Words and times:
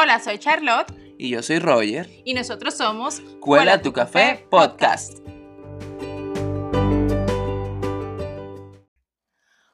Hola, 0.00 0.20
soy 0.20 0.38
Charlotte. 0.38 0.94
Y 1.18 1.30
yo 1.30 1.42
soy 1.42 1.58
Roger. 1.58 2.08
Y 2.24 2.32
nosotros 2.32 2.76
somos 2.76 3.20
Cuela 3.40 3.82
tu 3.82 3.92
Café 3.92 4.46
Podcast. 4.48 5.18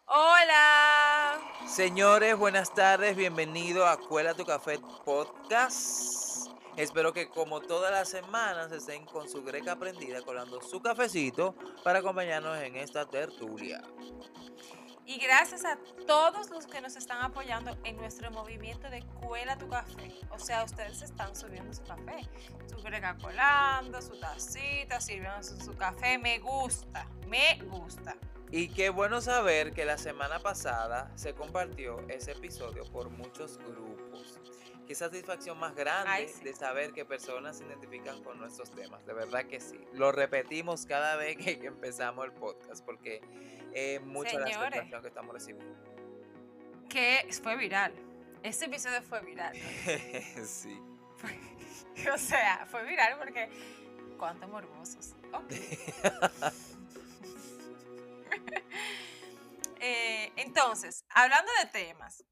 Hola. 0.06 1.38
Señores, 1.66 2.38
buenas 2.38 2.72
tardes. 2.72 3.18
Bienvenido 3.18 3.86
a 3.86 3.98
Cuela 3.98 4.32
tu 4.32 4.46
Café 4.46 4.78
Podcast. 5.04 6.48
Espero 6.78 7.12
que 7.12 7.28
como 7.28 7.60
todas 7.60 7.92
las 7.92 8.08
semanas 8.08 8.72
estén 8.72 9.04
con 9.04 9.28
su 9.28 9.44
greca 9.44 9.78
prendida 9.78 10.22
colando 10.22 10.62
su 10.62 10.80
cafecito 10.80 11.54
para 11.82 11.98
acompañarnos 11.98 12.62
en 12.62 12.76
esta 12.76 13.04
tertulia. 13.04 13.82
Y 15.06 15.18
gracias 15.18 15.64
a 15.66 15.78
todos 16.06 16.48
los 16.50 16.66
que 16.66 16.80
nos 16.80 16.96
están 16.96 17.22
apoyando 17.22 17.76
en 17.84 17.96
nuestro 17.96 18.30
movimiento 18.30 18.88
de 18.88 19.02
Cuela 19.20 19.56
tu 19.58 19.68
Café. 19.68 20.10
O 20.30 20.38
sea, 20.38 20.64
ustedes 20.64 21.02
están 21.02 21.36
subiendo 21.36 21.74
su 21.74 21.82
café, 21.84 22.26
su 22.66 22.82
greca 22.82 23.16
colando, 23.18 24.00
su 24.00 24.18
tacita, 24.18 25.00
sirviendo 25.00 25.42
su 25.42 25.76
café. 25.76 26.16
Me 26.16 26.38
gusta, 26.38 27.06
me 27.26 27.62
gusta. 27.64 28.16
Y 28.50 28.68
qué 28.68 28.88
bueno 28.88 29.20
saber 29.20 29.72
que 29.74 29.84
la 29.84 29.98
semana 29.98 30.38
pasada 30.38 31.10
se 31.16 31.34
compartió 31.34 32.00
ese 32.08 32.32
episodio 32.32 32.84
por 32.84 33.10
muchos 33.10 33.58
grupos. 33.58 34.38
Qué 34.86 34.94
satisfacción 34.94 35.58
más 35.58 35.74
grande 35.74 36.10
Ay, 36.10 36.28
sí. 36.28 36.44
de 36.44 36.54
saber 36.54 36.92
que 36.92 37.04
personas 37.04 37.56
se 37.58 37.64
identifican 37.64 38.22
con 38.22 38.38
nuestros 38.38 38.70
temas. 38.70 39.04
De 39.06 39.14
verdad 39.14 39.46
que 39.46 39.60
sí. 39.60 39.78
Lo 39.92 40.12
repetimos 40.12 40.86
cada 40.86 41.16
vez 41.16 41.36
que 41.36 41.58
que 41.58 41.66
empezamos 41.68 42.24
el 42.26 42.32
podcast 42.32 42.84
porque 42.84 43.20
es 43.72 44.00
mucha 44.02 44.38
la 44.38 44.46
aceptación 44.46 45.02
que 45.02 45.08
estamos 45.08 45.34
recibiendo. 45.34 45.74
Que 46.88 47.26
fue 47.42 47.56
viral. 47.56 47.94
Ese 48.42 48.66
episodio 48.66 49.02
fue 49.02 49.20
viral. 49.22 49.56
sí. 50.44 50.78
o 52.14 52.18
sea, 52.18 52.66
fue 52.70 52.84
viral 52.84 53.18
porque. 53.18 53.48
¿Cuántos 54.18 54.48
morbosos? 54.48 55.14
Eh, 59.80 60.32
entonces, 60.36 61.04
hablando 61.10 61.50
de 61.62 61.66
temas, 61.66 62.24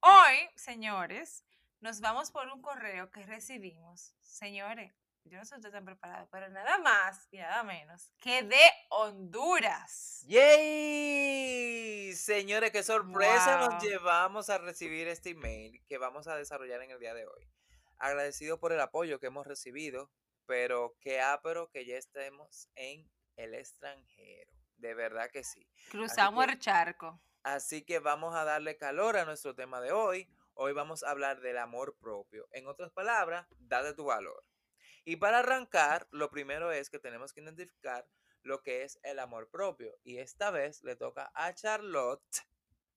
hoy, 0.00 0.36
señores, 0.54 1.44
nos 1.82 2.00
vamos 2.00 2.30
por 2.30 2.48
un 2.48 2.62
correo 2.62 3.10
que 3.10 3.24
recibimos. 3.26 4.14
Señores, 4.22 4.92
yo 5.24 5.36
no 5.38 5.44
sé 5.44 5.50
si 5.50 5.54
ustedes 5.56 5.74
están 5.74 5.84
preparados, 5.84 6.28
pero 6.32 6.48
nada 6.48 6.78
más 6.78 7.28
y 7.30 7.38
nada 7.38 7.62
menos 7.62 8.10
que 8.18 8.42
de 8.42 8.58
Honduras. 8.88 10.24
¡Yay! 10.26 12.12
Señores, 12.14 12.70
qué 12.70 12.82
sorpresa 12.82 13.58
Wow. 13.60 13.70
nos 13.70 13.82
llevamos 13.82 14.50
a 14.50 14.58
recibir 14.58 15.08
este 15.08 15.30
email 15.30 15.82
que 15.86 15.98
vamos 15.98 16.26
a 16.28 16.36
desarrollar 16.36 16.82
en 16.82 16.90
el 16.92 16.98
día 16.98 17.14
de 17.14 17.26
hoy. 17.26 17.48
Agradecido 17.98 18.58
por 18.58 18.72
el 18.72 18.80
apoyo 18.80 19.20
que 19.20 19.26
hemos 19.28 19.46
recibido, 19.46 20.10
pero 20.46 20.96
qué 21.00 21.20
ápero 21.20 21.68
que 21.70 21.84
ya 21.86 21.96
estemos 21.96 22.68
en 22.74 23.08
el 23.36 23.54
extranjero. 23.54 24.50
De 24.76 24.94
verdad 24.94 25.30
que 25.30 25.44
sí. 25.44 25.68
Cruzamos 25.90 26.44
que- 26.46 26.52
el 26.52 26.58
charco. 26.58 27.20
Así 27.44 27.82
que 27.84 27.98
vamos 27.98 28.34
a 28.34 28.44
darle 28.44 28.76
calor 28.76 29.16
a 29.16 29.24
nuestro 29.24 29.54
tema 29.54 29.80
de 29.80 29.92
hoy. 29.92 30.28
Hoy 30.54 30.72
vamos 30.72 31.02
a 31.02 31.10
hablar 31.10 31.40
del 31.40 31.58
amor 31.58 31.96
propio. 32.00 32.48
En 32.52 32.66
otras 32.66 32.90
palabras, 32.90 33.46
date 33.58 33.94
tu 33.94 34.04
valor. 34.04 34.44
Y 35.04 35.16
para 35.16 35.40
arrancar, 35.40 36.06
lo 36.10 36.30
primero 36.30 36.70
es 36.70 36.90
que 36.90 36.98
tenemos 36.98 37.32
que 37.32 37.40
identificar 37.40 38.06
lo 38.42 38.62
que 38.62 38.82
es 38.82 38.98
el 39.02 39.18
amor 39.18 39.50
propio. 39.50 39.96
Y 40.04 40.18
esta 40.18 40.50
vez 40.50 40.82
le 40.84 40.96
toca 40.96 41.30
a 41.34 41.54
Charlotte, 41.54 42.22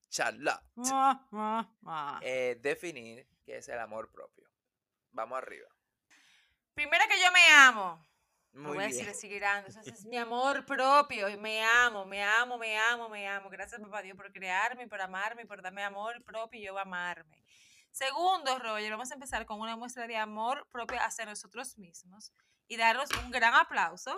Charlotte, 0.08 0.62
eh, 2.22 2.58
definir 2.60 3.26
qué 3.44 3.58
es 3.58 3.68
el 3.68 3.78
amor 3.78 4.10
propio. 4.10 4.48
Vamos 5.12 5.38
arriba. 5.38 5.68
Primero 6.74 7.04
que 7.08 7.20
yo 7.20 7.32
me 7.32 7.46
amo. 7.54 8.06
Muy 8.56 8.76
voy 8.76 8.84
a 8.84 8.86
bien. 8.86 8.90
decir 8.98 9.08
así 9.10 9.28
grande. 9.28 9.68
Eso 9.70 9.80
es 9.80 10.04
mi 10.06 10.16
amor 10.16 10.64
propio. 10.64 11.28
y 11.28 11.36
Me 11.36 11.62
amo, 11.62 12.04
me 12.06 12.22
amo, 12.22 12.56
me 12.56 12.78
amo, 12.78 13.08
me 13.08 13.28
amo. 13.28 13.50
Gracias, 13.50 13.80
papá 13.80 14.02
Dios, 14.02 14.16
por 14.16 14.32
crearme, 14.32 14.88
por 14.88 15.00
amarme, 15.00 15.44
por 15.46 15.60
darme 15.60 15.84
amor 15.84 16.22
propio 16.24 16.58
y 16.60 16.64
yo 16.64 16.78
amarme. 16.78 17.44
Segundo, 17.90 18.58
Roger, 18.58 18.90
vamos 18.90 19.10
a 19.10 19.14
empezar 19.14 19.44
con 19.46 19.60
una 19.60 19.76
muestra 19.76 20.06
de 20.06 20.16
amor 20.16 20.66
propio 20.70 20.98
hacia 21.00 21.24
nosotros 21.26 21.76
mismos 21.78 22.32
y 22.66 22.76
darnos 22.76 23.08
un 23.22 23.30
gran 23.30 23.54
aplauso 23.54 24.14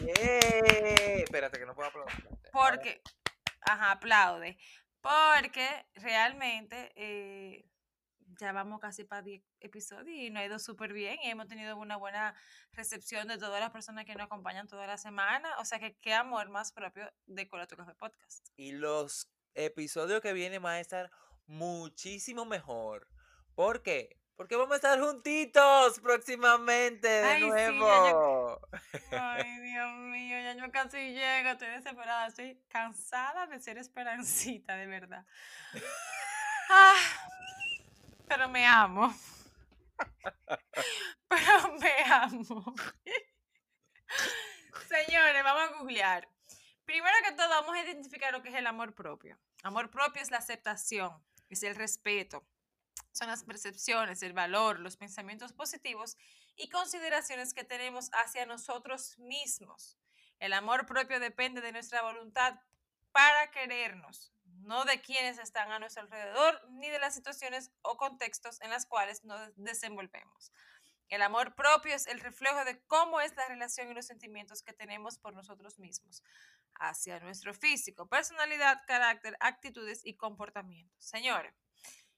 ¡Yay! 0.00 1.22
Espérate 1.22 1.58
que 1.58 1.66
no 1.66 1.74
puedo 1.74 1.88
aplaudir. 1.88 2.14
Porque, 2.52 3.02
ajá, 3.62 3.92
aplaude, 3.92 4.56
porque 5.00 5.86
realmente 5.94 6.92
eh, 6.96 7.64
ya 8.38 8.52
vamos 8.52 8.80
casi 8.80 9.04
para 9.04 9.22
10 9.22 9.42
episodios 9.60 10.16
y 10.16 10.30
nos 10.30 10.42
ha 10.42 10.46
ido 10.46 10.58
súper 10.58 10.92
bien 10.92 11.18
y 11.22 11.30
hemos 11.30 11.46
tenido 11.48 11.76
una 11.76 11.96
buena 11.96 12.34
recepción 12.72 13.28
de 13.28 13.38
todas 13.38 13.60
las 13.60 13.70
personas 13.70 14.04
que 14.04 14.14
nos 14.14 14.26
acompañan 14.26 14.66
toda 14.68 14.86
la 14.86 14.96
semana. 14.98 15.48
O 15.58 15.64
sea 15.64 15.78
que 15.78 15.96
qué 15.98 16.14
amor 16.14 16.48
más 16.50 16.72
propio 16.72 17.10
de 17.26 17.48
Cola 17.48 17.66
tu 17.66 17.76
Café 17.76 17.94
Podcast. 17.94 18.48
Y 18.56 18.72
los 18.72 19.30
episodios 19.54 20.20
que 20.20 20.32
vienen 20.32 20.62
van 20.62 20.74
a 20.74 20.80
estar 20.80 21.10
muchísimo 21.46 22.44
mejor. 22.44 23.08
¿Por 23.54 23.82
qué? 23.82 24.18
Porque 24.36 24.56
vamos 24.56 24.72
a 24.72 24.76
estar 24.76 24.98
juntitos 25.00 26.00
próximamente 26.00 27.06
de 27.06 27.22
Ay, 27.24 27.42
sí, 27.42 27.48
ya 27.48 27.66
yo- 27.66 27.72
nuevo. 27.72 28.60
Ay, 29.12 29.58
Dios 29.62 29.92
mío, 29.96 30.40
ya 30.40 30.54
yo 30.54 30.72
casi 30.72 30.96
llego, 31.12 31.50
estoy 31.50 31.68
desesperada, 31.68 32.26
estoy 32.26 32.60
cansada 32.68 33.46
de 33.46 33.60
ser 33.60 33.78
esperancita, 33.78 34.74
de 34.76 34.86
verdad. 34.86 35.24
Ah, 36.70 36.96
pero 38.26 38.48
me 38.48 38.66
amo. 38.66 39.14
Pero 41.28 41.78
me 41.78 42.04
amo. 42.12 42.74
Señores, 44.88 45.42
vamos 45.42 45.62
a 45.62 45.78
googlear. 45.78 46.28
Primero 46.84 47.14
que 47.24 47.32
todo, 47.32 47.48
vamos 47.48 47.74
a 47.74 47.82
identificar 47.82 48.32
lo 48.32 48.42
que 48.42 48.50
es 48.50 48.54
el 48.54 48.66
amor 48.66 48.94
propio. 48.94 49.38
Amor 49.62 49.90
propio 49.90 50.20
es 50.20 50.30
la 50.30 50.38
aceptación, 50.38 51.24
es 51.48 51.62
el 51.62 51.74
respeto, 51.74 52.46
son 53.12 53.28
las 53.28 53.44
percepciones, 53.44 54.22
el 54.22 54.34
valor, 54.34 54.80
los 54.80 54.96
pensamientos 54.96 55.52
positivos 55.52 56.16
y 56.56 56.68
consideraciones 56.68 57.54
que 57.54 57.64
tenemos 57.64 58.10
hacia 58.12 58.44
nosotros 58.44 59.18
mismos. 59.18 59.96
El 60.38 60.52
amor 60.52 60.84
propio 60.84 61.20
depende 61.20 61.60
de 61.62 61.72
nuestra 61.72 62.02
voluntad 62.02 62.60
para 63.12 63.50
querernos, 63.50 64.33
no 64.64 64.84
de 64.84 65.00
quienes 65.00 65.38
están 65.38 65.70
a 65.72 65.78
nuestro 65.78 66.02
alrededor 66.02 66.60
ni 66.70 66.88
de 66.88 66.98
las 66.98 67.14
situaciones 67.14 67.70
o 67.82 67.96
contextos 67.96 68.60
en 68.60 68.70
las 68.70 68.86
cuales 68.86 69.24
nos 69.24 69.52
desenvolvemos. 69.56 70.52
El 71.08 71.22
amor 71.22 71.54
propio 71.54 71.94
es 71.94 72.06
el 72.06 72.20
reflejo 72.20 72.64
de 72.64 72.82
cómo 72.86 73.20
es 73.20 73.34
la 73.36 73.46
relación 73.46 73.90
y 73.90 73.94
los 73.94 74.06
sentimientos 74.06 74.62
que 74.62 74.72
tenemos 74.72 75.18
por 75.18 75.34
nosotros 75.34 75.78
mismos 75.78 76.22
hacia 76.80 77.20
nuestro 77.20 77.54
físico, 77.54 78.08
personalidad, 78.08 78.82
carácter, 78.86 79.36
actitudes 79.40 80.04
y 80.04 80.16
comportamientos. 80.16 81.04
Señores, 81.04 81.54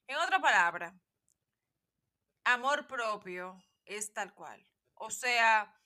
en 0.07 0.17
otra 0.17 0.39
palabra, 0.39 0.95
amor 2.45 2.87
propio 2.87 3.61
es 3.85 4.13
tal 4.13 4.33
cual. 4.33 4.65
O 4.95 5.11
sea, 5.11 5.77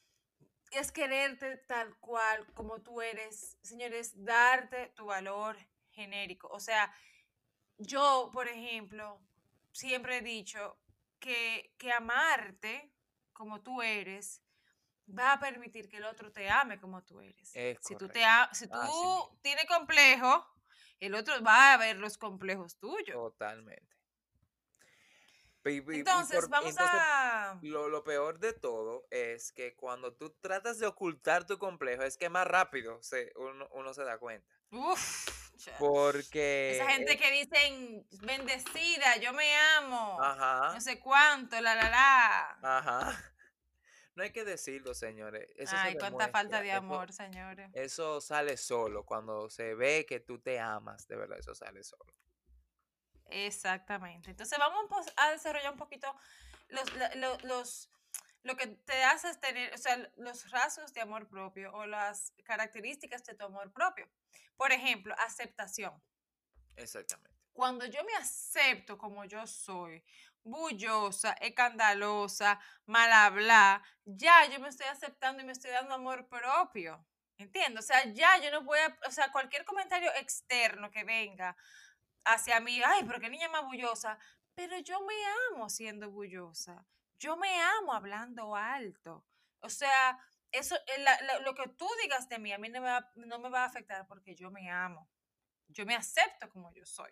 es 0.72 0.92
quererte 0.92 1.58
tal 1.58 1.98
cual 1.98 2.46
como 2.54 2.82
tú 2.82 3.02
eres. 3.02 3.58
Señores, 3.62 4.14
darte 4.24 4.88
tu 4.96 5.08
valor 5.08 5.58
genérico. 6.02 6.48
O 6.50 6.60
sea, 6.60 6.94
yo, 7.78 8.30
por 8.34 8.48
ejemplo, 8.48 9.22
siempre 9.72 10.18
he 10.18 10.22
dicho 10.22 10.78
que, 11.20 11.74
que 11.78 11.92
amarte 11.92 12.92
como 13.34 13.62
tú 13.62 13.82
eres 13.82 14.42
va 15.08 15.34
a 15.34 15.40
permitir 15.40 15.90
que 15.90 15.98
el 15.98 16.06
otro 16.06 16.32
te 16.32 16.50
ame 16.50 16.80
como 16.80 17.04
tú 17.04 17.20
eres. 17.22 17.56
Es 17.56 17.80
si 17.82 17.96
tú, 17.96 18.08
te 18.08 18.24
si 18.54 18.68
tú 18.68 18.78
Así 18.78 18.94
mismo. 18.94 19.40
tienes 19.42 19.66
complejo, 19.66 20.46
el 21.00 21.16
otro 21.16 21.42
va 21.44 21.74
a 21.74 21.78
ver 21.78 21.98
los 21.98 22.18
complejos 22.18 22.78
tuyos. 22.78 23.16
Totalmente. 23.16 23.92
Y 25.64 25.78
Entonces, 25.78 26.40
por- 26.40 26.50
vamos 26.50 26.72
entonces, 26.72 27.00
a... 27.00 27.60
Lo, 27.62 27.88
lo 27.88 28.04
peor 28.04 28.40
de 28.40 28.54
todo 28.54 29.06
es 29.12 29.52
que 29.52 29.76
cuando 29.76 30.14
tú 30.16 30.32
tratas 30.42 30.80
de 30.80 30.88
ocultar 30.88 31.46
tu 31.46 31.60
complejo, 31.60 32.02
es 32.04 32.18
que 32.18 32.30
más 32.30 32.48
rápido 32.48 33.02
se, 33.04 33.32
uno, 33.36 33.68
uno 33.72 33.94
se 33.94 34.04
da 34.04 34.18
cuenta. 34.18 34.52
Uf, 34.72 35.28
Porque... 35.80 36.76
Esa 36.78 36.90
gente 36.92 37.18
que 37.18 37.32
dicen, 37.32 38.08
bendecida, 38.24 39.18
yo 39.18 39.34
me 39.34 39.56
amo, 39.78 40.22
Ajá. 40.22 40.74
no 40.74 40.82
sé 40.82 41.00
cuánto, 41.00 41.60
la, 41.62 41.76
la, 41.76 41.90
la. 41.90 42.78
Ajá. 42.78 43.24
No 44.14 44.24
hay 44.24 44.34
que 44.34 44.44
decirlo, 44.44 44.94
señores. 44.94 45.48
Eso 45.56 45.72
se 45.72 45.78
Ay, 45.78 45.98
cuánta 45.98 46.28
falta 46.28 46.60
de 46.62 46.68
eso- 46.68 46.78
amor, 46.80 47.14
señores. 47.14 47.70
Eso 47.74 48.20
sale 48.20 48.58
solo. 48.58 49.06
Cuando 49.06 49.50
se 49.50 49.74
ve 49.74 50.06
que 50.06 50.20
tú 50.20 50.38
te 50.42 50.60
amas, 50.60 51.08
de 51.08 51.16
verdad, 51.16 51.40
eso 51.40 51.56
sale 51.56 51.82
solo. 51.82 52.14
Exactamente. 53.30 54.30
Entonces 54.32 54.60
vamos 54.60 54.86
pues, 54.90 55.08
a 55.16 55.32
desarrollar 55.32 55.72
un 55.72 55.78
poquito 55.78 56.14
los, 56.68 56.94
la- 56.98 57.16
lo- 57.16 57.38
los, 57.44 57.90
lo 58.44 58.58
que 58.58 58.68
te 58.68 59.02
hace 59.06 59.30
es 59.30 59.40
tener, 59.40 59.74
o 59.74 59.78
sea, 59.78 59.98
los 60.18 60.52
rasgos 60.52 60.94
de 60.94 61.02
amor 61.02 61.30
propio 61.30 61.72
o 61.74 61.86
las 61.86 62.34
características 62.44 63.24
de 63.24 63.36
tu 63.36 63.46
amor 63.46 63.72
propio. 63.72 64.10
Por 64.56 64.72
ejemplo, 64.72 65.16
aceptación. 65.18 66.02
Exactamente. 66.76 67.32
Cuando 67.54 67.86
yo 67.86 68.04
me 68.04 68.14
acepto 68.16 68.98
como 68.98 69.26
yo 69.26 69.46
soy, 69.46 70.04
bullosa, 70.44 71.34
escandalosa, 71.34 72.60
mal 72.86 73.12
hablar, 73.12 73.82
ya 74.06 74.46
yo 74.48 74.60
me 74.60 74.70
estoy 74.70 74.88
aceptando 74.88 75.42
y 75.42 75.46
me 75.46 75.52
estoy 75.52 75.72
dando 75.72 75.94
amor 75.94 76.28
propio. 76.28 77.06
Entiendo, 77.38 77.80
o 77.80 77.84
sea, 77.84 78.06
ya 78.06 78.38
yo 78.38 78.52
no 78.52 78.64
voy 78.64 78.80
a, 78.80 78.98
o 79.08 79.12
sea, 79.12 79.32
cualquier 79.32 79.66
comentario 79.66 80.12
externo 80.16 80.92
que 80.92 81.04
venga 81.04 81.56
hacia 82.24 82.60
mí, 82.60 82.82
ay, 82.84 83.04
pero 83.06 83.20
qué 83.20 83.30
niña 83.30 83.50
más 83.50 83.64
bullosa, 83.64 84.18
pero 84.54 84.78
yo 84.80 85.02
me 85.02 85.16
amo 85.50 85.70
siendo 85.70 86.12
bullosa, 86.12 86.86
yo 87.18 87.38
me 87.38 87.60
amo 87.62 87.94
hablando 87.94 88.56
alto, 88.56 89.26
o 89.60 89.70
sea, 89.70 90.20
eso, 90.52 90.76
eh, 90.76 91.06
lo 91.44 91.54
que 91.56 91.68
tú 91.78 91.88
digas 92.02 92.28
de 92.30 92.40
mí 92.40 92.52
a 92.52 92.58
mí 92.58 92.70
no 92.70 92.82
me, 92.82 92.88
va, 92.88 93.12
no 93.16 93.40
me 93.40 93.50
va 93.50 93.64
a 93.64 93.68
afectar 93.68 94.08
porque 94.08 94.36
yo 94.36 94.52
me 94.52 94.70
amo, 94.70 95.10
yo 95.68 95.86
me 95.86 95.96
acepto 95.96 96.50
como 96.50 96.74
yo 96.74 96.86
soy. 96.86 97.12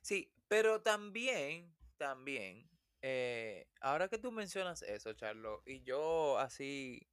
Sí, 0.00 0.32
pero 0.48 0.82
también, 0.82 1.74
también, 1.96 2.68
eh, 3.02 3.68
ahora 3.80 4.08
que 4.08 4.18
tú 4.18 4.32
mencionas 4.32 4.82
eso, 4.82 5.12
Charlo, 5.14 5.62
y 5.66 5.82
yo 5.82 6.38
así 6.38 7.08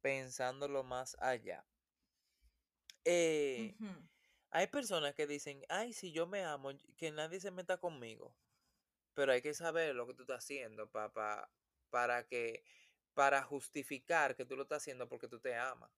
pensándolo 0.00 0.82
más 0.82 1.16
allá, 1.20 1.64
eh, 3.04 3.74
hay 4.50 4.66
personas 4.66 5.14
que 5.14 5.26
dicen, 5.26 5.62
ay, 5.68 5.92
si 5.92 6.12
yo 6.12 6.26
me 6.26 6.44
amo, 6.44 6.70
que 6.96 7.10
nadie 7.10 7.40
se 7.40 7.50
meta 7.50 7.78
conmigo. 7.78 8.36
Pero 9.14 9.32
hay 9.32 9.42
que 9.42 9.54
saber 9.54 9.94
lo 9.94 10.06
que 10.06 10.14
tú 10.14 10.22
estás 10.22 10.44
haciendo 10.44 10.90
pa, 10.90 11.12
para 11.90 12.26
que, 12.26 12.64
para 13.14 13.42
justificar 13.42 14.34
que 14.36 14.44
tú 14.44 14.56
lo 14.56 14.62
estás 14.62 14.82
haciendo 14.82 15.08
porque 15.08 15.28
tú 15.28 15.40
te 15.40 15.54
amas. 15.54 15.90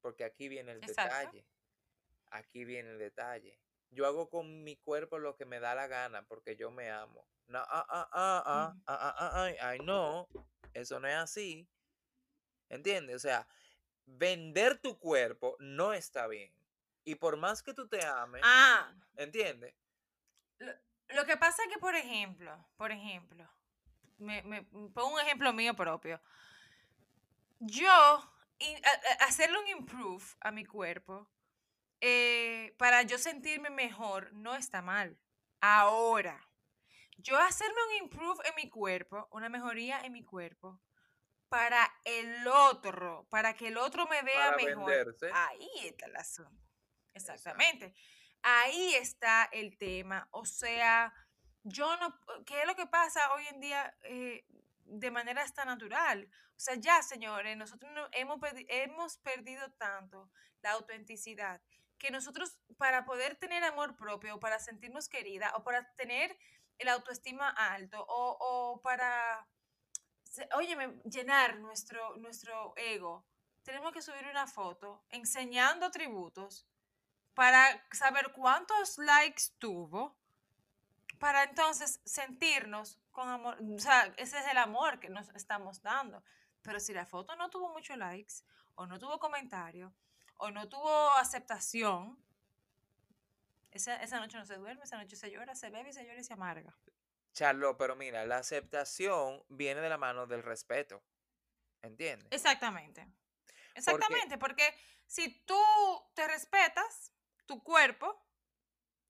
Porque 0.00 0.24
aquí 0.24 0.48
viene 0.48 0.72
el 0.72 0.80
detalle. 0.80 1.46
Aquí 2.30 2.64
viene 2.64 2.90
el 2.90 2.98
detalle. 2.98 3.58
Yo 3.90 4.06
hago 4.06 4.30
con 4.30 4.64
mi 4.64 4.76
cuerpo 4.76 5.18
lo 5.18 5.36
que 5.36 5.44
me 5.44 5.60
da 5.60 5.74
la 5.74 5.86
gana 5.86 6.26
porque 6.26 6.56
yo 6.56 6.70
me 6.70 6.90
amo. 6.90 7.26
No, 7.46 7.58
ah, 7.58 7.86
ah, 7.88 8.08
ah, 8.12 8.42
ah, 8.46 8.74
ah, 8.86 9.14
ah, 9.18 9.30
ah, 9.34 9.68
ay, 9.68 9.78
no, 9.80 10.28
eso 10.72 10.98
no 10.98 11.08
es 11.08 11.16
así. 11.16 11.68
¿Entiendes? 12.68 13.16
O 13.16 13.18
sea, 13.18 13.46
vender 14.06 14.78
tu 14.78 14.98
cuerpo 14.98 15.56
no 15.60 15.92
está 15.92 16.26
bien. 16.26 16.52
Y 17.04 17.16
por 17.16 17.36
más 17.36 17.62
que 17.62 17.74
tú 17.74 17.88
te 17.88 18.04
ames, 18.04 18.40
ah, 18.44 18.94
¿entiendes? 19.16 19.74
Lo, 21.08 21.26
que 21.26 21.36
pasa 21.36 21.62
es 21.64 21.68
que, 21.72 21.78
por 21.78 21.94
ejemplo, 21.94 22.66
por 22.76 22.92
ejemplo, 22.92 23.46
me, 24.22 24.42
me 24.42 24.62
pongo 24.62 25.14
un 25.14 25.20
ejemplo 25.20 25.52
mío 25.52 25.74
propio. 25.74 26.20
Yo, 27.60 28.34
hacerle 29.20 29.58
un 29.58 29.68
improve 29.68 30.24
a 30.40 30.50
mi 30.50 30.64
cuerpo, 30.64 31.28
eh, 32.00 32.74
para 32.78 33.02
yo 33.02 33.18
sentirme 33.18 33.70
mejor, 33.70 34.32
no 34.32 34.56
está 34.56 34.82
mal. 34.82 35.16
Ahora, 35.60 36.48
yo 37.18 37.38
hacerme 37.38 37.78
un 37.88 38.04
improve 38.04 38.48
en 38.48 38.54
mi 38.56 38.68
cuerpo, 38.68 39.28
una 39.30 39.48
mejoría 39.48 40.00
en 40.00 40.12
mi 40.12 40.24
cuerpo, 40.24 40.80
para 41.48 41.88
el 42.04 42.48
otro, 42.48 43.26
para 43.30 43.54
que 43.54 43.68
el 43.68 43.76
otro 43.76 44.06
me 44.08 44.22
vea 44.22 44.56
mejor. 44.56 45.14
Ahí 45.32 45.70
está 45.84 46.06
el 46.06 46.16
asunto. 46.16 46.66
Exactamente. 47.14 47.94
Ahí 48.42 48.94
está 48.94 49.48
el 49.52 49.76
tema. 49.76 50.26
O 50.32 50.44
sea, 50.44 51.12
yo 51.64 51.96
no, 51.96 52.18
¿qué 52.44 52.60
es 52.60 52.66
lo 52.66 52.74
que 52.74 52.86
pasa 52.86 53.32
hoy 53.34 53.46
en 53.46 53.60
día 53.60 53.94
eh, 54.02 54.44
de 54.84 55.10
manera 55.10 55.42
hasta 55.42 55.64
natural? 55.64 56.28
O 56.56 56.60
sea, 56.60 56.74
ya, 56.76 57.02
señores, 57.02 57.56
nosotros 57.56 57.90
hemos, 58.12 58.40
hemos 58.68 59.18
perdido 59.18 59.70
tanto 59.72 60.30
la 60.62 60.72
autenticidad 60.72 61.60
que 61.98 62.10
nosotros 62.10 62.58
para 62.78 63.04
poder 63.04 63.36
tener 63.36 63.62
amor 63.62 63.96
propio, 63.96 64.40
para 64.40 64.58
sentirnos 64.58 65.08
querida, 65.08 65.52
o 65.56 65.62
para 65.62 65.92
tener 65.94 66.36
el 66.78 66.88
autoestima 66.88 67.48
alto, 67.48 68.04
o, 68.08 68.36
o 68.40 68.82
para, 68.82 69.46
óyeme, 70.56 71.00
llenar 71.04 71.60
nuestro, 71.60 72.16
nuestro 72.16 72.74
ego, 72.76 73.24
tenemos 73.62 73.92
que 73.92 74.02
subir 74.02 74.26
una 74.26 74.48
foto 74.48 75.04
enseñando 75.10 75.86
atributos 75.86 76.66
para 77.34 77.86
saber 77.92 78.32
cuántos 78.32 78.98
likes 78.98 79.44
tuvo, 79.58 80.16
para 81.22 81.44
entonces 81.44 82.00
sentirnos 82.04 82.98
con 83.12 83.28
amor. 83.28 83.56
O 83.76 83.78
sea, 83.78 84.12
ese 84.16 84.40
es 84.40 84.46
el 84.48 84.58
amor 84.58 84.98
que 84.98 85.08
nos 85.08 85.28
estamos 85.36 85.80
dando. 85.80 86.24
Pero 86.62 86.80
si 86.80 86.92
la 86.92 87.06
foto 87.06 87.36
no 87.36 87.48
tuvo 87.48 87.68
muchos 87.68 87.96
likes, 87.96 88.42
o 88.74 88.88
no 88.88 88.98
tuvo 88.98 89.20
comentario, 89.20 89.94
o 90.38 90.50
no 90.50 90.68
tuvo 90.68 91.12
aceptación, 91.12 92.18
esa, 93.70 94.02
esa, 94.02 94.18
noche 94.18 94.36
no 94.36 94.44
se 94.44 94.56
duerme, 94.56 94.82
esa 94.82 94.98
noche 94.98 95.14
se 95.14 95.30
llora, 95.30 95.54
se 95.54 95.70
bebe, 95.70 95.92
se 95.92 96.04
llora 96.04 96.18
y 96.18 96.24
se 96.24 96.32
amarga. 96.32 96.76
Charlo, 97.32 97.78
pero 97.78 97.94
mira, 97.94 98.26
la 98.26 98.38
aceptación 98.38 99.44
viene 99.48 99.80
de 99.80 99.90
la 99.90 99.98
mano 99.98 100.26
del 100.26 100.42
respeto. 100.42 101.04
¿Entiendes? 101.82 102.26
Exactamente. 102.32 103.06
Exactamente, 103.76 104.38
porque 104.38 104.74
si 105.06 105.44
tú 105.44 105.62
te 106.14 106.26
respetas, 106.26 107.12
tu 107.46 107.62
cuerpo, 107.62 108.26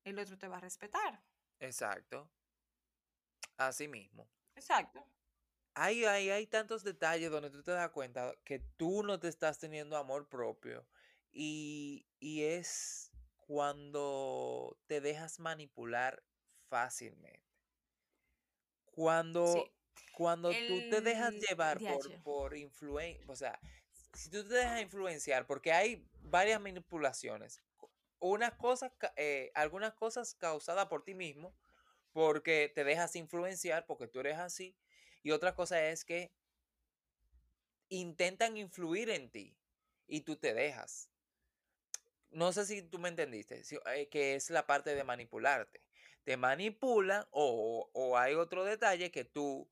el 0.05 0.19
otro 0.19 0.37
te 0.37 0.47
va 0.47 0.59
a 0.59 0.61
respetar. 0.61 1.23
Exacto. 1.62 2.29
Así 3.56 3.87
mismo. 3.87 4.29
Exacto. 4.56 5.06
Hay, 5.75 6.05
hay, 6.05 6.29
hay 6.29 6.47
tantos 6.47 6.82
detalles 6.82 7.31
donde 7.31 7.50
tú 7.50 7.62
te 7.62 7.70
das 7.70 7.91
cuenta 7.91 8.35
que 8.44 8.59
tú 8.76 9.03
no 9.03 9.19
te 9.20 9.29
estás 9.29 9.59
teniendo 9.59 9.97
amor 9.97 10.29
propio. 10.29 10.87
Y, 11.31 12.06
y 12.19 12.43
es 12.43 13.12
cuando 13.37 14.76
te 14.87 15.00
dejas 15.00 15.38
manipular 15.38 16.23
fácilmente. 16.69 17.41
Cuando, 18.85 19.73
cuando 20.12 20.50
tú 20.50 20.91
te 20.91 21.00
dejas 21.00 21.32
llevar 21.35 21.79
por, 21.79 22.23
por 22.23 22.56
influencia, 22.56 23.25
o 23.29 23.37
sea, 23.37 23.59
si 24.12 24.29
tú 24.31 24.47
te 24.47 24.55
dejas 24.55 24.82
influenciar, 24.82 25.47
porque 25.47 25.73
hay 25.73 26.06
varias 26.20 26.61
manipulaciones 26.61 27.62
unas 28.22 28.54
cosas, 28.54 28.92
eh, 29.16 29.50
algunas 29.54 29.94
cosas 29.94 30.34
causadas 30.34 30.86
por 30.86 31.04
ti 31.04 31.14
mismo, 31.14 31.54
porque 32.12 32.70
te 32.74 32.84
dejas 32.84 33.16
influenciar, 33.16 33.84
porque 33.86 34.06
tú 34.06 34.20
eres 34.20 34.38
así, 34.38 34.76
y 35.22 35.32
otra 35.32 35.54
cosa 35.54 35.88
es 35.88 36.04
que 36.04 36.32
intentan 37.88 38.56
influir 38.56 39.10
en 39.10 39.30
ti 39.30 39.56
y 40.06 40.20
tú 40.20 40.36
te 40.36 40.54
dejas. 40.54 41.10
No 42.30 42.52
sé 42.52 42.64
si 42.64 42.82
tú 42.82 42.98
me 42.98 43.08
entendiste, 43.08 43.62
eh, 43.94 44.08
que 44.08 44.36
es 44.36 44.50
la 44.50 44.66
parte 44.66 44.94
de 44.94 45.04
manipularte. 45.04 45.82
Te 46.25 46.37
manipulan 46.37 47.26
o, 47.30 47.90
o 47.92 48.16
hay 48.16 48.35
otro 48.35 48.64
detalle 48.64 49.11
que 49.11 49.25
tú 49.25 49.68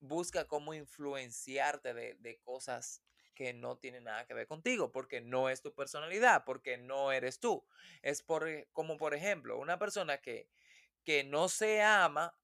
buscas 0.00 0.44
cómo 0.44 0.74
influenciarte 0.74 1.94
de, 1.94 2.14
de 2.14 2.38
cosas 2.40 3.02
que 3.34 3.52
no 3.52 3.76
tiene 3.76 4.00
nada 4.00 4.26
que 4.26 4.34
ver 4.34 4.46
contigo, 4.46 4.92
porque 4.92 5.20
no 5.20 5.48
es 5.48 5.60
tu 5.62 5.74
personalidad, 5.74 6.44
porque 6.44 6.76
no 6.78 7.12
eres 7.12 7.40
tú. 7.40 7.66
Es 8.02 8.22
por, 8.22 8.48
e, 8.48 8.68
como 8.72 8.96
por 8.96 9.14
ejemplo, 9.14 9.58
una 9.58 9.78
persona 9.78 10.18
que, 10.18 10.48
que 11.04 11.24
no 11.24 11.48
se 11.48 11.82
ama, 11.82 12.38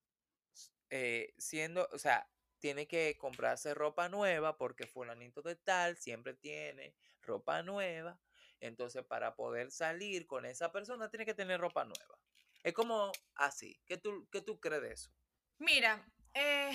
eh, 0.90 1.32
siendo, 1.38 1.88
o 1.92 1.98
sea, 1.98 2.28
tiene 2.58 2.86
que 2.86 3.16
comprarse 3.18 3.74
ropa 3.74 4.08
nueva 4.08 4.56
porque 4.56 4.86
fulanito 4.86 5.42
de 5.42 5.56
tal 5.56 5.96
siempre 5.96 6.34
tiene 6.34 6.94
ropa 7.22 7.62
nueva. 7.62 8.20
Entonces, 8.60 9.02
para 9.04 9.34
poder 9.34 9.70
salir 9.70 10.26
con 10.26 10.44
esa 10.44 10.70
persona, 10.70 11.08
tiene 11.08 11.24
que 11.24 11.34
tener 11.34 11.60
ropa 11.60 11.84
nueva. 11.84 12.18
Es 12.62 12.74
como 12.74 13.10
así. 13.36 13.80
¿Qué 13.86 13.96
tú, 13.96 14.28
qué 14.30 14.42
tú 14.42 14.60
crees 14.60 14.82
de 14.82 14.92
eso? 14.92 15.10
Mira, 15.58 16.06
eh, 16.34 16.72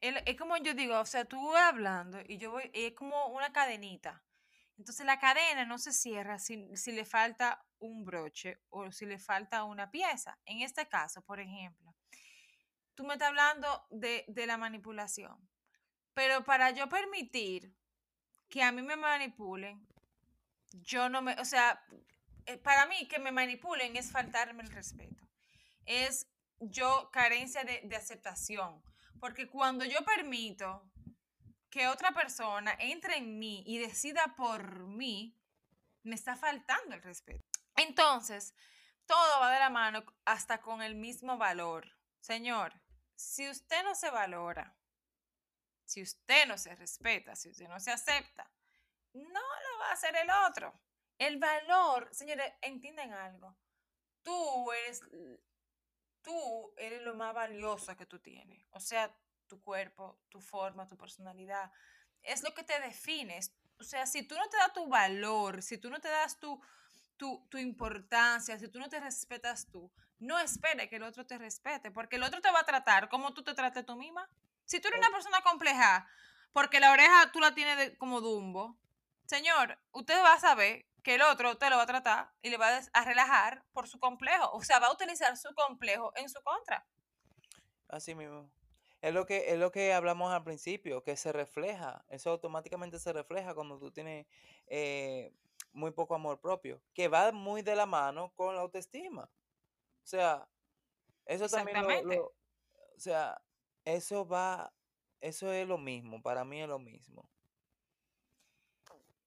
es 0.00 0.36
como 0.36 0.56
yo 0.56 0.74
digo, 0.74 0.98
o 0.98 1.04
sea, 1.04 1.24
tú 1.24 1.50
vas 1.50 1.68
hablando 1.68 2.18
y 2.26 2.38
yo 2.38 2.52
voy, 2.52 2.70
es 2.72 2.92
como 2.94 3.26
una 3.26 3.52
cadenita. 3.52 4.22
Entonces 4.78 5.04
la 5.04 5.18
cadena 5.18 5.66
no 5.66 5.78
se 5.78 5.92
cierra 5.92 6.38
si, 6.38 6.74
si, 6.74 6.92
le 6.92 7.04
falta 7.04 7.62
un 7.80 8.04
broche 8.04 8.62
o 8.70 8.90
si 8.90 9.04
le 9.04 9.18
falta 9.18 9.64
una 9.64 9.90
pieza. 9.90 10.38
En 10.46 10.62
este 10.62 10.88
caso, 10.88 11.20
por 11.22 11.38
ejemplo, 11.38 11.94
tú 12.94 13.04
me 13.04 13.12
estás 13.14 13.28
hablando 13.28 13.86
de, 13.90 14.24
de 14.28 14.46
la 14.46 14.56
manipulación, 14.56 15.36
pero 16.14 16.44
para 16.44 16.70
yo 16.70 16.88
permitir 16.88 17.74
que 18.48 18.62
a 18.62 18.72
mí 18.72 18.80
me 18.80 18.96
manipulen, 18.96 19.86
yo 20.72 21.10
no 21.10 21.20
me, 21.20 21.34
o 21.34 21.44
sea, 21.44 21.84
eh, 22.46 22.56
para 22.56 22.86
mí 22.86 23.06
que 23.06 23.18
me 23.18 23.32
manipulen 23.32 23.96
es 23.96 24.10
faltarme 24.10 24.62
el 24.62 24.70
respeto. 24.70 25.28
Es 25.84 26.26
yo 26.58 27.10
carencia 27.12 27.64
de, 27.64 27.82
de 27.84 27.96
aceptación 27.96 28.82
porque 29.20 29.48
cuando 29.48 29.84
yo 29.84 30.04
permito 30.04 30.90
que 31.70 31.86
otra 31.86 32.12
persona 32.12 32.74
entre 32.78 33.16
en 33.16 33.38
mí 33.38 33.62
y 33.66 33.78
decida 33.78 34.34
por 34.36 34.86
mí, 34.86 35.36
me 36.02 36.14
está 36.14 36.36
faltando 36.36 36.94
el 36.94 37.02
respeto. 37.02 37.46
Entonces, 37.76 38.54
todo 39.06 39.40
va 39.40 39.52
de 39.52 39.60
la 39.60 39.70
mano 39.70 40.04
hasta 40.24 40.60
con 40.60 40.82
el 40.82 40.94
mismo 40.94 41.36
valor. 41.36 41.88
Señor, 42.20 42.72
si 43.14 43.48
usted 43.48 43.82
no 43.84 43.94
se 43.94 44.10
valora, 44.10 44.76
si 45.84 46.02
usted 46.02 46.46
no 46.46 46.56
se 46.56 46.74
respeta, 46.74 47.36
si 47.36 47.50
usted 47.50 47.68
no 47.68 47.78
se 47.80 47.90
acepta, 47.90 48.50
no 49.12 49.40
lo 49.40 49.78
va 49.80 49.90
a 49.90 49.92
hacer 49.92 50.14
el 50.16 50.30
otro. 50.48 50.80
El 51.18 51.38
valor, 51.38 52.08
señores, 52.12 52.52
entienden 52.62 53.12
algo. 53.12 53.56
tú 54.22 54.72
eres, 54.72 55.02
tú 56.22 56.72
eres 56.76 57.02
lo 57.02 57.14
más 57.14 57.34
valioso 57.34 57.96
que 57.96 58.06
tú 58.06 58.18
tienes. 58.18 58.64
O 58.70 58.80
sea, 58.80 59.14
tu 59.46 59.60
cuerpo, 59.60 60.20
tu 60.28 60.40
forma, 60.40 60.86
tu 60.86 60.96
personalidad. 60.96 61.70
Es 62.22 62.42
lo 62.42 62.54
que 62.54 62.62
te 62.62 62.78
defines. 62.80 63.52
O 63.78 63.84
sea, 63.84 64.06
si 64.06 64.22
tú 64.22 64.34
no 64.36 64.48
te 64.48 64.56
das 64.56 64.72
tu 64.72 64.86
valor, 64.88 65.62
si 65.62 65.78
tú 65.78 65.90
no 65.90 66.00
te 66.00 66.08
das 66.08 66.38
tu, 66.38 66.60
tu, 67.16 67.46
tu 67.48 67.58
importancia, 67.58 68.58
si 68.58 68.68
tú 68.68 68.78
no 68.78 68.88
te 68.88 69.00
respetas 69.00 69.70
tú, 69.70 69.92
no 70.18 70.38
espere 70.38 70.88
que 70.88 70.96
el 70.96 71.02
otro 71.02 71.26
te 71.26 71.38
respete, 71.38 71.90
porque 71.90 72.16
el 72.16 72.22
otro 72.22 72.40
te 72.40 72.50
va 72.50 72.60
a 72.60 72.66
tratar 72.66 73.08
como 73.08 73.32
tú 73.32 73.42
te 73.42 73.54
trates 73.54 73.86
tú 73.86 73.96
misma. 73.96 74.28
Si 74.66 74.80
tú 74.80 74.88
eres 74.88 75.00
una 75.00 75.10
persona 75.10 75.40
compleja, 75.40 76.06
porque 76.52 76.78
la 76.78 76.92
oreja 76.92 77.32
tú 77.32 77.40
la 77.40 77.54
tienes 77.54 77.96
como 77.98 78.20
dumbo, 78.20 78.78
señor, 79.24 79.78
usted 79.92 80.18
va 80.22 80.34
a 80.34 80.40
saber 80.40 80.86
que 81.02 81.14
el 81.14 81.22
otro 81.22 81.56
te 81.56 81.70
lo 81.70 81.76
va 81.76 81.82
a 81.82 81.86
tratar 81.86 82.32
y 82.42 82.50
le 82.50 82.56
va 82.56 82.80
a 82.92 83.04
relajar 83.04 83.64
por 83.72 83.88
su 83.88 83.98
complejo. 83.98 84.50
O 84.52 84.62
sea, 84.62 84.78
va 84.78 84.88
a 84.88 84.92
utilizar 84.92 85.36
su 85.36 85.54
complejo 85.54 86.12
en 86.16 86.28
su 86.28 86.40
contra. 86.42 86.86
Así 87.88 88.14
mismo. 88.14 88.50
Es 89.00 89.14
lo 89.14 89.24
que, 89.24 89.50
es 89.50 89.58
lo 89.58 89.70
que 89.72 89.94
hablamos 89.94 90.32
al 90.32 90.44
principio, 90.44 91.02
que 91.02 91.16
se 91.16 91.32
refleja, 91.32 92.04
eso 92.10 92.30
automáticamente 92.30 92.98
se 92.98 93.14
refleja 93.14 93.54
cuando 93.54 93.78
tú 93.78 93.90
tienes 93.90 94.26
eh, 94.66 95.32
muy 95.72 95.90
poco 95.92 96.14
amor 96.14 96.38
propio, 96.38 96.82
que 96.92 97.08
va 97.08 97.32
muy 97.32 97.62
de 97.62 97.76
la 97.76 97.86
mano 97.86 98.32
con 98.34 98.54
la 98.54 98.60
autoestima. 98.60 99.22
O 99.22 100.06
sea, 100.06 100.46
eso 101.24 101.48
también 101.48 101.82
lo, 102.06 102.26
o 102.26 102.98
sea, 102.98 103.40
eso 103.86 104.26
va, 104.26 104.70
eso 105.22 105.50
es 105.50 105.66
lo 105.66 105.78
mismo, 105.78 106.20
para 106.20 106.44
mí 106.44 106.60
es 106.60 106.68
lo 106.68 106.78
mismo. 106.78 107.26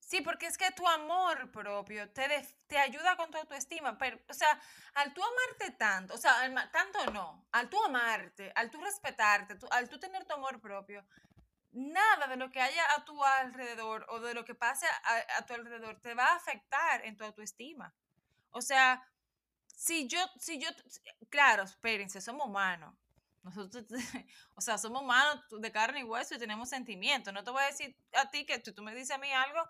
Sí, 0.06 0.22
porque 0.22 0.48
es 0.48 0.58
que 0.58 0.70
tu 0.72 0.88
amor 0.88 1.50
propio 1.52 2.10
te, 2.12 2.28
te 2.68 2.78
ayuda 2.78 3.16
con 3.16 3.32
tu 3.32 3.38
autoestima. 3.38 3.98
Pero, 3.98 4.20
o 4.30 4.34
sea, 4.34 4.60
al 4.96 5.14
tú 5.14 5.22
amarte 5.24 5.72
tanto, 5.78 6.14
o 6.14 6.18
sea, 6.18 6.34
tanto 6.72 7.12
no, 7.12 7.48
al 7.52 7.70
tú 7.70 7.82
amarte, 7.84 8.52
al 8.56 8.70
tú 8.70 8.82
respetarte, 8.82 9.58
al 9.72 9.90
tú 9.90 10.00
tener 10.00 10.26
tu 10.26 10.34
amor 10.34 10.60
propio, 10.60 11.06
nada 11.72 12.28
de 12.28 12.36
lo 12.36 12.52
que 12.52 12.62
haya 12.62 12.84
a 12.96 13.04
tu 13.06 13.24
alrededor 13.24 14.06
o 14.10 14.20
de 14.20 14.34
lo 14.34 14.46
que 14.46 14.56
pase 14.56 14.86
a, 14.86 15.38
a 15.40 15.46
tu 15.46 15.54
alrededor 15.54 16.00
te 16.02 16.14
va 16.14 16.28
a 16.28 16.36
afectar 16.36 17.04
en 17.06 17.18
tu 17.18 17.24
autoestima. 17.24 17.94
O 18.52 18.62
sea, 18.62 19.02
si 19.66 20.08
yo, 20.08 20.20
si 20.38 20.60
yo, 20.60 20.70
claro, 21.30 21.64
espérense, 21.64 22.22
somos 22.22 22.48
humanos. 22.48 22.94
Nosotros, 23.42 23.86
o 24.56 24.62
sea, 24.62 24.78
somos 24.78 25.02
humanos 25.02 25.44
de 25.50 25.72
carne 25.72 26.02
y 26.02 26.04
hueso 26.04 26.36
y 26.36 26.40
tenemos 26.40 26.70
sentimientos. 26.70 27.34
No 27.34 27.44
te 27.44 27.52
voy 27.52 27.64
a 27.64 27.68
decir 27.68 27.96
a 28.14 28.30
ti 28.30 28.46
que 28.46 28.60
tú, 28.60 28.74
tú 28.74 28.84
me 28.84 28.94
dices 28.94 29.12
a 29.12 29.18
mí 29.18 29.32
algo 29.32 29.68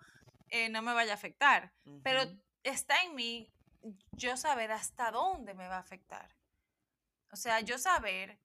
eh, 0.53 0.69
no 0.69 0.83
me 0.83 0.93
vaya 0.93 1.13
a 1.13 1.15
afectar. 1.15 1.73
Pero 2.03 2.21
está 2.61 3.01
en 3.01 3.15
mí 3.15 3.51
yo 4.11 4.37
saber 4.37 4.71
hasta 4.71 5.09
dónde 5.09 5.55
me 5.55 5.67
va 5.67 5.77
a 5.77 5.79
afectar. 5.79 6.29
O 7.31 7.35
sea, 7.35 7.59
yo 7.61 7.79
saber 7.79 8.39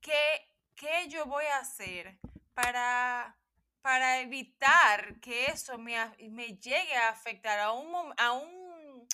qué, 0.00 0.48
qué 0.76 1.08
yo 1.08 1.26
voy 1.26 1.44
a 1.46 1.58
hacer 1.58 2.20
para, 2.54 3.36
para 3.82 4.20
evitar 4.20 5.18
que 5.18 5.46
eso 5.46 5.76
me, 5.76 5.96
me 6.30 6.56
llegue 6.56 6.94
a 6.94 7.08
afectar 7.08 7.58
a 7.58 7.72
un, 7.72 8.14
a, 8.16 8.32
un, 8.32 9.08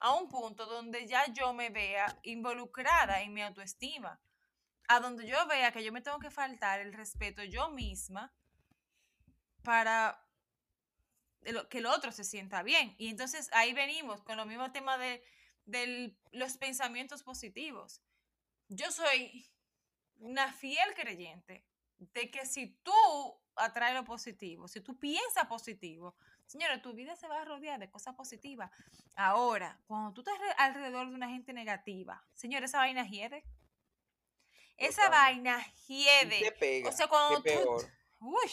a 0.00 0.14
un 0.14 0.28
punto 0.28 0.66
donde 0.66 1.06
ya 1.06 1.32
yo 1.32 1.54
me 1.54 1.70
vea 1.70 2.18
involucrada 2.24 3.22
en 3.22 3.32
mi 3.32 3.42
autoestima. 3.42 4.20
A 4.88 4.98
donde 4.98 5.28
yo 5.28 5.46
vea 5.46 5.70
que 5.70 5.84
yo 5.84 5.92
me 5.92 6.00
tengo 6.00 6.18
que 6.18 6.30
faltar 6.30 6.80
el 6.80 6.92
respeto 6.92 7.44
yo 7.44 7.70
misma 7.70 8.32
para 9.62 10.27
que 11.68 11.78
el 11.78 11.86
otro 11.86 12.12
se 12.12 12.24
sienta 12.24 12.62
bien. 12.62 12.94
Y 12.98 13.08
entonces 13.08 13.48
ahí 13.52 13.72
venimos 13.72 14.22
con 14.22 14.36
lo 14.36 14.46
mismo 14.46 14.70
tema 14.72 14.98
de, 14.98 15.22
los 16.32 16.56
pensamientos 16.56 17.22
positivos. 17.22 18.02
Yo 18.68 18.90
soy 18.90 19.46
una 20.16 20.52
fiel 20.52 20.94
creyente 20.94 21.64
de 21.98 22.30
que 22.30 22.46
si 22.46 22.68
tú 22.82 22.92
atraes 23.56 23.94
lo 23.94 24.04
positivo, 24.04 24.68
si 24.68 24.80
tú 24.80 24.98
piensas 24.98 25.46
positivo, 25.46 26.16
señora, 26.46 26.80
tu 26.80 26.94
vida 26.94 27.16
se 27.16 27.28
va 27.28 27.42
a 27.42 27.44
rodear 27.44 27.78
de 27.78 27.90
cosas 27.90 28.14
positivas. 28.14 28.70
Ahora, 29.14 29.80
cuando 29.86 30.12
tú 30.12 30.20
estás 30.22 30.38
alrededor 30.58 31.08
de 31.08 31.14
una 31.14 31.28
gente 31.28 31.52
negativa, 31.52 32.24
señora, 32.34 32.66
esa 32.66 32.78
vaina 32.78 33.06
hiede. 33.06 33.44
Esa 34.76 35.08
vaina 35.10 35.60
hiede. 35.86 36.84
o 36.86 36.92
sea, 36.92 37.08
cuando 37.08 37.42
tú... 37.42 37.76
Uy, 38.20 38.50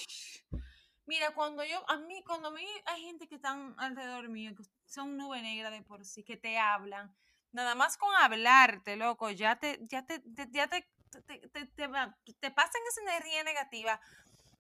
Mira, 1.08 1.36
cuando 1.36 1.64
yo, 1.64 1.88
a 1.90 1.98
mí, 1.98 2.24
cuando 2.24 2.50
a 2.50 2.54
hay 2.86 3.02
gente 3.04 3.28
que 3.28 3.36
están 3.36 3.76
alrededor 3.78 4.28
mío, 4.28 4.56
que 4.56 4.64
son 4.86 5.18
nube 5.18 5.42
negra 5.42 5.70
de 5.70 5.84
por 5.84 6.04
sí, 6.04 6.24
que 6.24 6.36
te 6.36 6.58
hablan, 6.58 7.16
nada 7.52 7.76
más 7.76 7.96
con 7.98 8.14
hablarte, 8.16 8.96
loco, 8.96 9.30
ya 9.30 9.56
te, 9.58 9.80
ya 9.84 10.04
te, 10.06 10.24
ya 10.50 10.68
te, 10.68 10.88
te, 11.28 11.48
te, 11.50 11.66
te, 11.68 12.52
pasan 12.52 12.82
esa 12.90 13.02
energía 13.02 13.44
negativa 13.44 14.00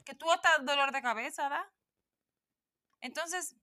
que 0.03 0.13
tú 0.13 0.31
hasta 0.31 0.59
dolor 0.59 0.91
de 0.91 1.01
cabeza, 1.01 1.49
¿da? 1.49 1.67
Entonces, 3.01 3.55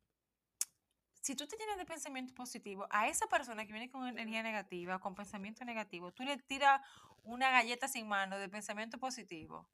si 1.20 1.36
tú 1.36 1.46
te 1.46 1.56
tienes 1.56 1.76
de 1.78 1.86
pensamiento 1.86 2.34
positivo, 2.34 2.88
a 2.90 3.06
esa 3.06 3.28
persona 3.28 3.64
que 3.64 3.72
viene 3.72 3.90
con 3.90 4.08
energía 4.08 4.42
negativa, 4.42 4.98
con 4.98 5.14
pensamiento 5.14 5.64
negativo, 5.64 6.12
tú 6.12 6.24
le 6.24 6.36
tiras 6.36 6.80
una 7.22 7.50
galleta 7.52 7.86
sin 7.86 8.08
mano 8.08 8.38
de 8.38 8.48
pensamiento 8.48 8.98
positivo. 8.98 9.68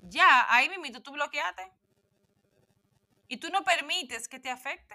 Ya, 0.00 0.52
ahí 0.52 0.68
mismo 0.68 1.00
tú 1.00 1.12
bloqueaste 1.12 1.72
y 3.32 3.38
tú 3.38 3.48
no 3.48 3.64
permites 3.64 4.28
que 4.28 4.38
te 4.38 4.50
afecte. 4.50 4.94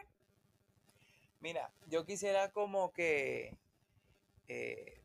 Mira, 1.39 1.74
yo 1.88 2.06
quisiera 2.06 2.51
como 2.51 2.94
que 2.94 3.58
eh, 4.48 5.01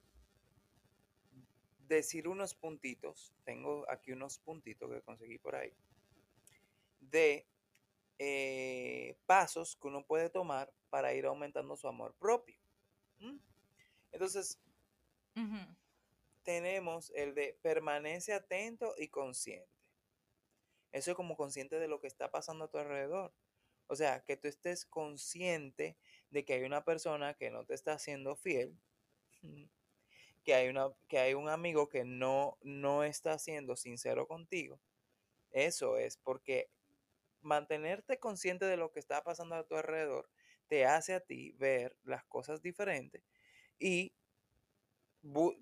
decir 1.88 2.28
unos 2.28 2.54
puntitos, 2.54 3.32
tengo 3.44 3.90
aquí 3.90 4.12
unos 4.12 4.38
puntitos 4.38 4.90
que 4.90 5.00
conseguí 5.00 5.38
por 5.38 5.56
ahí, 5.56 5.72
de 7.00 7.46
eh, 8.18 9.16
pasos 9.24 9.76
que 9.76 9.88
uno 9.88 10.04
puede 10.04 10.28
tomar 10.28 10.70
para 10.90 11.14
ir 11.14 11.24
aumentando 11.24 11.74
su 11.74 11.88
amor 11.88 12.14
propio. 12.18 12.58
Entonces, 14.12 14.60
tenemos 16.42 17.10
el 17.14 17.34
de 17.34 17.58
permanece 17.62 18.34
atento 18.34 18.94
y 18.98 19.08
consciente. 19.08 19.72
Eso 20.92 21.10
es 21.10 21.16
como 21.16 21.36
consciente 21.36 21.78
de 21.78 21.88
lo 21.88 22.00
que 22.00 22.06
está 22.06 22.30
pasando 22.30 22.64
a 22.66 22.70
tu 22.70 22.78
alrededor. 22.78 23.32
O 23.86 23.96
sea, 23.96 24.24
que 24.24 24.36
tú 24.36 24.48
estés 24.48 24.86
consciente 24.86 25.96
de 26.30 26.44
que 26.44 26.54
hay 26.54 26.62
una 26.62 26.84
persona 26.84 27.34
que 27.34 27.50
no 27.50 27.64
te 27.64 27.74
está 27.74 27.94
haciendo 27.94 28.36
fiel, 28.36 28.78
que 30.44 30.54
hay, 30.54 30.68
una, 30.68 30.88
que 31.08 31.18
hay 31.18 31.34
un 31.34 31.48
amigo 31.48 31.88
que 31.88 32.04
no, 32.04 32.58
no 32.62 33.04
está 33.04 33.38
siendo 33.38 33.76
sincero 33.76 34.26
contigo. 34.26 34.80
Eso 35.50 35.98
es 35.98 36.16
porque 36.16 36.70
mantenerte 37.42 38.18
consciente 38.18 38.64
de 38.66 38.76
lo 38.76 38.92
que 38.92 39.00
está 39.00 39.22
pasando 39.22 39.56
a 39.56 39.64
tu 39.64 39.76
alrededor 39.76 40.28
te 40.68 40.86
hace 40.86 41.14
a 41.14 41.20
ti 41.20 41.52
ver 41.58 41.96
las 42.04 42.24
cosas 42.24 42.62
diferentes 42.62 43.22
y 43.78 44.14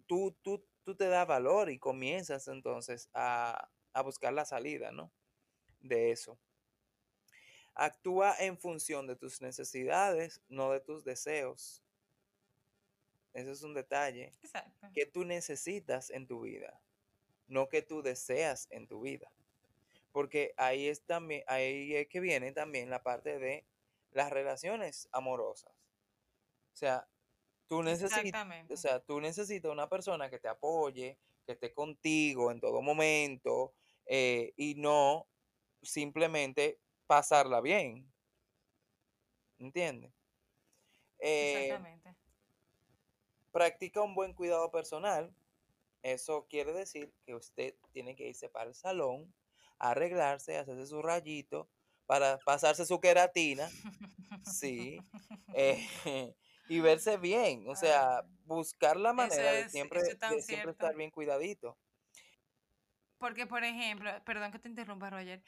tú, 0.07 0.37
tú, 0.43 0.65
tú 0.85 0.95
te 0.95 1.09
das 1.09 1.27
valor 1.27 1.71
y 1.71 1.79
comienzas 1.79 2.49
entonces 2.49 3.11
a, 3.15 3.71
a 3.93 4.03
buscar 4.03 4.33
la 4.33 4.45
salida, 4.45 4.93
¿no? 4.93 5.13
De 5.81 6.13
eso. 6.13 6.39
Actúa 7.75 8.35
en 8.39 8.59
función 8.59 9.07
de 9.07 9.17
tus 9.17 9.41
necesidades, 9.41 10.41
no 10.49 10.71
de 10.71 10.81
tus 10.81 11.05
deseos. 11.05 11.83
Ese 13.33 13.53
es 13.53 13.63
un 13.63 13.75
detalle 13.75 14.33
que 14.93 15.07
tú 15.07 15.25
necesitas 15.25 16.11
en 16.11 16.27
tu 16.27 16.43
vida, 16.43 16.81
no 17.47 17.69
que 17.69 17.81
tú 17.83 18.03
deseas 18.03 18.67
en 18.71 18.87
tu 18.89 19.03
vida. 19.03 19.31
Porque 20.13 20.53
ahí 20.57 20.89
es 20.89 21.03
también, 21.03 21.45
ahí 21.47 21.95
es 21.95 22.09
que 22.09 22.19
viene 22.19 22.53
también 22.53 22.91
la 22.91 23.03
parte 23.03 23.39
de 23.39 23.65
las 24.11 24.31
relaciones 24.31 25.09
amorosas. 25.13 25.73
O 26.73 26.77
sea, 26.77 27.09
tú 27.69 27.83
necesitas, 27.83 28.47
o 28.69 28.77
sea, 28.77 29.01
tú 29.01 29.21
necesitas 29.21 29.71
una 29.71 29.89
persona 29.89 30.29
que 30.29 30.41
te 30.41 30.49
apoye, 30.49 31.17
que 31.47 31.53
esté 31.53 31.73
contigo 31.73 32.51
en 32.51 32.61
todo 32.61 32.83
momento 32.83 33.73
eh, 34.07 34.53
y 34.57 34.75
no 34.75 35.29
simplemente 35.83 36.79
pasarla 37.07 37.61
bien. 37.61 38.11
¿Entiendes? 39.59 40.13
Eh, 41.19 41.65
Exactamente. 41.65 42.17
Practica 43.53 44.01
un 44.01 44.15
buen 44.15 44.33
cuidado 44.33 44.71
personal. 44.71 45.35
Eso 46.03 46.47
quiere 46.49 46.73
decir 46.73 47.13
que 47.27 47.35
usted 47.35 47.75
tiene 47.93 48.17
que 48.17 48.29
irse 48.29 48.49
para 48.49 48.71
el 48.71 48.75
salón, 48.75 49.35
arreglarse, 49.79 50.57
hacerse 50.57 50.87
su 50.87 51.03
rayito, 51.03 51.69
para 52.07 52.39
pasarse 52.39 52.87
su 52.87 53.01
queratina, 53.01 53.69
sí, 54.45 54.99
eh, 55.55 56.35
y 56.69 56.81
verse 56.81 57.19
bien. 57.19 57.69
O 57.69 57.77
sea, 57.77 58.25
buscar 58.47 58.97
la 58.97 59.13
manera 59.13 59.53
de 59.53 59.69
siempre, 59.69 60.01
de 60.03 60.43
siempre 60.43 60.73
estar 60.73 60.97
bien 60.97 61.11
cuidadito. 61.11 61.77
Porque, 63.19 63.47
por 63.47 63.63
ejemplo, 63.63 64.11
perdón 64.25 64.51
que 64.51 64.59
te 64.59 64.69
interrumpa, 64.69 65.11
Roger, 65.11 65.43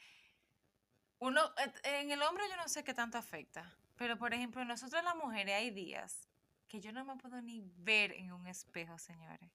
uno, 1.23 1.41
en 1.83 2.11
el 2.11 2.21
hombre 2.21 2.43
yo 2.49 2.57
no 2.57 2.67
sé 2.67 2.83
qué 2.83 2.93
tanto 2.93 3.17
afecta, 3.17 3.73
pero 3.95 4.17
por 4.17 4.33
ejemplo, 4.33 4.65
nosotros 4.65 5.01
las 5.05 5.15
mujeres 5.15 5.55
hay 5.55 5.71
días 5.71 6.27
que 6.67 6.81
yo 6.81 6.91
no 6.91 7.05
me 7.05 7.15
puedo 7.15 7.41
ni 7.41 7.63
ver 7.77 8.11
en 8.11 8.33
un 8.33 8.45
espejo, 8.45 8.97
señores. 8.99 9.49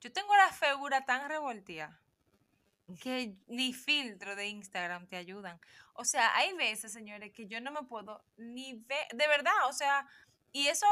Yo 0.00 0.10
tengo 0.10 0.34
la 0.34 0.50
figura 0.50 1.04
tan 1.04 1.28
revolteada 1.28 2.00
que 3.02 3.36
ni 3.48 3.74
filtro 3.74 4.34
de 4.34 4.48
Instagram 4.48 5.06
te 5.08 5.16
ayudan. 5.16 5.60
O 5.92 6.06
sea, 6.06 6.34
hay 6.36 6.54
veces, 6.54 6.90
señores, 6.90 7.32
que 7.32 7.46
yo 7.46 7.60
no 7.60 7.70
me 7.70 7.82
puedo 7.82 8.24
ni 8.38 8.76
ver, 8.86 9.06
de 9.12 9.28
verdad, 9.28 9.52
o 9.68 9.74
sea, 9.74 10.08
y 10.52 10.68
eso 10.68 10.86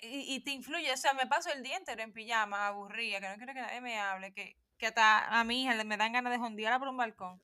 y, 0.00 0.40
te 0.40 0.52
influye, 0.52 0.90
o 0.90 0.96
sea, 0.96 1.12
me 1.12 1.26
paso 1.26 1.50
el 1.52 1.62
día 1.62 1.76
entero 1.76 2.02
en 2.02 2.14
pijama, 2.14 2.68
aburrida, 2.68 3.20
que 3.20 3.28
no 3.28 3.36
quiero 3.36 3.52
que 3.52 3.60
nadie 3.60 3.82
me 3.82 4.00
hable, 4.00 4.32
que, 4.32 4.56
que 4.78 4.86
hasta 4.86 5.38
a 5.38 5.44
mi 5.44 5.64
hija 5.64 5.84
me 5.84 5.98
dan 5.98 6.12
ganas 6.12 6.32
de 6.32 6.38
jondearla 6.38 6.78
por 6.78 6.88
un 6.88 6.96
balcón. 6.96 7.42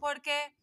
Porque, 0.00 0.54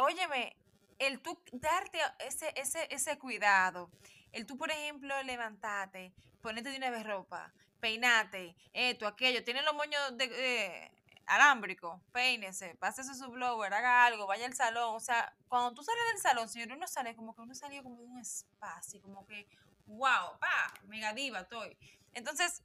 óyeme, 0.00 0.56
el 0.98 1.20
tú 1.20 1.40
darte 1.52 1.98
ese, 2.20 2.52
ese, 2.56 2.86
ese 2.90 3.18
cuidado, 3.18 3.90
el 4.32 4.46
tú, 4.46 4.56
por 4.56 4.70
ejemplo, 4.70 5.22
levantarte, 5.22 6.12
ponerte 6.40 6.70
de 6.70 6.76
una 6.76 6.90
vez 6.90 7.04
ropa, 7.04 7.52
peinate, 7.80 8.54
esto, 8.72 9.06
aquello, 9.06 9.42
tiene 9.44 9.62
los 9.62 9.74
moños 9.74 10.16
de, 10.16 10.24
eh, 10.24 10.92
alámbrico, 11.26 12.02
peínese, 12.12 12.74
pásese 12.76 13.14
su 13.14 13.30
blower, 13.30 13.72
haga 13.72 14.04
algo, 14.04 14.26
vaya 14.26 14.46
al 14.46 14.54
salón. 14.54 14.96
O 14.96 15.00
sea, 15.00 15.32
cuando 15.48 15.72
tú 15.74 15.82
sales 15.82 16.02
del 16.12 16.20
salón, 16.20 16.48
señor, 16.48 16.76
uno 16.76 16.86
sale 16.86 17.14
como 17.14 17.34
que 17.34 17.42
uno 17.42 17.54
salió 17.54 17.82
como 17.82 18.00
de 18.00 18.04
un 18.04 18.18
espacio, 18.18 19.00
como 19.00 19.24
que, 19.26 19.46
wow, 19.86 20.38
pa, 20.38 20.74
mega 20.84 21.12
diva 21.12 21.40
estoy. 21.40 21.76
Entonces, 22.12 22.62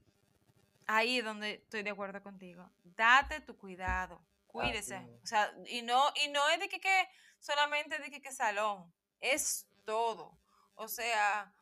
ahí 0.87 1.19
es 1.19 1.25
donde 1.25 1.53
estoy 1.53 1.83
de 1.83 1.91
acuerdo 1.91 2.21
contigo. 2.21 2.69
Date 2.83 3.39
tu 3.41 3.55
cuidado, 3.57 4.19
cuídese. 4.55 4.97
O 5.23 5.25
sea, 5.25 5.53
y 5.67 5.81
no, 5.81 6.01
y 6.23 6.29
no 6.29 6.47
es 6.49 6.59
de 6.59 6.69
que, 6.69 6.79
que 6.79 7.07
solamente 7.39 7.99
de 7.99 8.09
que, 8.09 8.21
que 8.21 8.31
salón, 8.31 8.93
es 9.19 9.67
todo. 9.85 10.37
O 10.75 10.87
sea, 10.87 11.53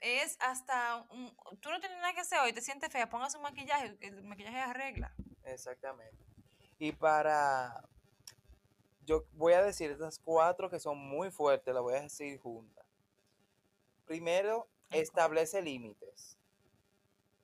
es 0.00 0.36
hasta 0.40 1.06
un, 1.10 1.34
tú 1.60 1.70
no 1.70 1.80
tienes 1.80 1.98
nada 1.98 2.12
que 2.12 2.20
hacer 2.20 2.40
hoy, 2.40 2.52
te 2.52 2.60
sientes 2.60 2.92
fea, 2.92 3.08
pongas 3.08 3.34
un 3.34 3.42
maquillaje, 3.42 3.96
el 4.00 4.22
maquillaje 4.24 4.58
arregla. 4.58 5.14
Exactamente. 5.44 6.24
Y 6.78 6.92
para, 6.92 7.88
yo 9.04 9.24
voy 9.32 9.52
a 9.54 9.62
decir 9.62 9.90
estas 9.90 10.18
cuatro 10.18 10.68
que 10.68 10.80
son 10.80 10.98
muy 10.98 11.30
fuertes, 11.30 11.72
las 11.72 11.82
voy 11.82 11.94
a 11.94 12.02
decir 12.02 12.38
juntas. 12.40 12.84
Primero, 14.04 14.68
establece 14.90 15.62
límites. 15.62 16.36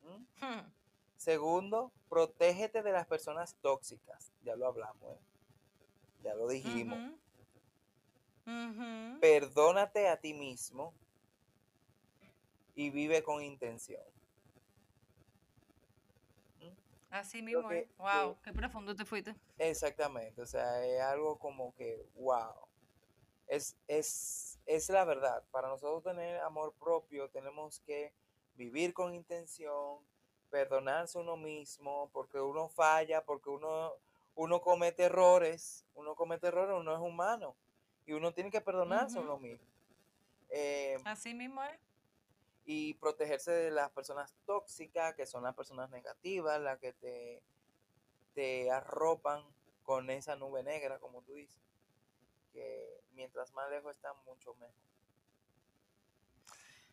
¿Mm? 0.02 0.44
Hmm. 0.44 0.72
Segundo, 1.16 1.92
protégete 2.08 2.82
de 2.82 2.92
las 2.92 3.06
personas 3.06 3.54
tóxicas. 3.60 4.32
Ya 4.42 4.56
lo 4.56 4.66
hablamos, 4.66 5.14
¿eh? 5.14 5.20
ya 6.22 6.34
lo 6.34 6.48
dijimos. 6.48 6.98
Perdónate 9.20 10.08
a 10.08 10.18
ti 10.18 10.32
mismo 10.32 10.94
y 12.74 12.90
vive 12.90 13.22
con 13.22 13.42
intención. 13.42 14.02
Así 17.10 17.40
mismo, 17.40 17.70
¿eh? 17.72 17.88
wow, 17.96 18.36
qué 18.42 18.52
profundo 18.52 18.94
te 18.94 19.04
fuiste. 19.04 19.34
Exactamente, 19.56 20.42
o 20.42 20.46
sea, 20.46 20.84
es 20.84 21.00
algo 21.00 21.38
como 21.38 21.74
que, 21.74 22.06
wow, 22.16 22.54
es, 23.46 23.76
es, 23.86 24.58
es 24.66 24.88
la 24.90 25.04
verdad. 25.04 25.42
Para 25.50 25.68
nosotros 25.68 26.02
tener 26.02 26.38
amor 26.40 26.74
propio 26.78 27.30
tenemos 27.30 27.80
que 27.80 28.12
vivir 28.56 28.92
con 28.92 29.14
intención, 29.14 30.00
perdonarse 30.50 31.18
uno 31.18 31.36
mismo, 31.36 32.10
porque 32.12 32.40
uno 32.40 32.68
falla, 32.68 33.24
porque 33.24 33.50
uno, 33.50 33.92
uno 34.34 34.60
comete 34.60 35.04
errores, 35.04 35.84
uno 35.94 36.14
comete 36.14 36.48
errores, 36.48 36.76
uno 36.78 36.92
es 36.94 37.00
humano 37.00 37.54
y 38.06 38.12
uno 38.12 38.32
tiene 38.32 38.50
que 38.50 38.60
perdonarse 38.60 39.18
uno 39.18 39.38
mismo. 39.38 39.66
Eh, 40.50 40.96
Así 41.04 41.34
mismo 41.34 41.62
es 41.62 41.78
y 42.70 42.92
protegerse 42.94 43.50
de 43.50 43.70
las 43.70 43.90
personas 43.92 44.36
tóxicas, 44.44 45.14
que 45.14 45.24
son 45.24 45.42
las 45.42 45.54
personas 45.54 45.88
negativas, 45.88 46.60
las 46.60 46.78
que 46.78 46.92
te, 46.92 47.42
te 48.34 48.70
arropan 48.70 49.42
con 49.84 50.10
esa 50.10 50.36
nube 50.36 50.62
negra, 50.62 50.98
como 50.98 51.22
tú 51.22 51.32
dices, 51.32 51.58
que 52.52 53.00
mientras 53.14 53.54
más 53.54 53.70
lejos 53.70 53.96
están, 53.96 54.14
mucho 54.26 54.52
mejor. 54.56 54.87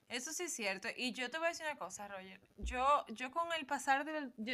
Eso 0.07 0.33
sí 0.33 0.43
es 0.43 0.53
cierto. 0.53 0.87
Y 0.95 1.13
yo 1.13 1.29
te 1.29 1.37
voy 1.37 1.47
a 1.47 1.49
decir 1.49 1.65
una 1.65 1.77
cosa, 1.77 2.07
Roger. 2.07 2.39
Yo, 2.57 3.05
yo 3.07 3.31
con 3.31 3.51
el 3.53 3.65
pasar 3.65 4.05
del... 4.05 4.33
Yo, 4.37 4.53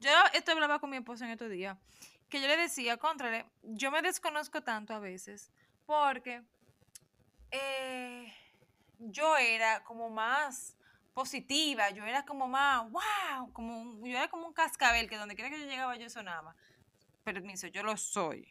yo 0.00 0.10
esto 0.32 0.52
hablaba 0.52 0.78
con 0.78 0.90
mi 0.90 0.96
esposo 0.96 1.24
en 1.24 1.30
estos 1.30 1.50
días, 1.50 1.76
que 2.28 2.40
yo 2.40 2.48
le 2.48 2.56
decía, 2.56 2.96
contrale, 2.96 3.46
yo 3.62 3.90
me 3.90 4.02
desconozco 4.02 4.62
tanto 4.62 4.94
a 4.94 4.98
veces, 4.98 5.50
porque... 5.86 6.42
Eh, 7.52 8.32
yo 9.00 9.36
era 9.36 9.82
como 9.82 10.10
más 10.10 10.76
positiva, 11.14 11.90
yo 11.90 12.04
era 12.04 12.24
como 12.24 12.46
más, 12.46 12.88
wow, 12.90 13.52
como 13.52 14.06
yo 14.06 14.16
era 14.16 14.28
como 14.28 14.46
un 14.46 14.52
cascabel 14.52 15.08
que 15.08 15.16
donde 15.16 15.34
quiera 15.34 15.50
que 15.50 15.60
yo 15.60 15.66
llegaba 15.66 15.96
yo 15.96 16.08
sonaba. 16.08 16.54
Permiso, 17.24 17.66
yo 17.66 17.82
lo 17.82 17.96
soy. 17.96 18.48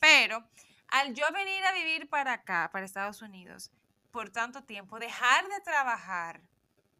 Pero 0.00 0.44
al 0.88 1.14
yo 1.14 1.24
venir 1.32 1.64
a 1.64 1.72
vivir 1.72 2.08
para 2.08 2.32
acá, 2.34 2.70
para 2.72 2.84
Estados 2.84 3.22
Unidos, 3.22 3.70
por 4.16 4.30
tanto 4.30 4.64
tiempo, 4.64 4.98
dejar 4.98 5.46
de 5.46 5.60
trabajar, 5.60 6.40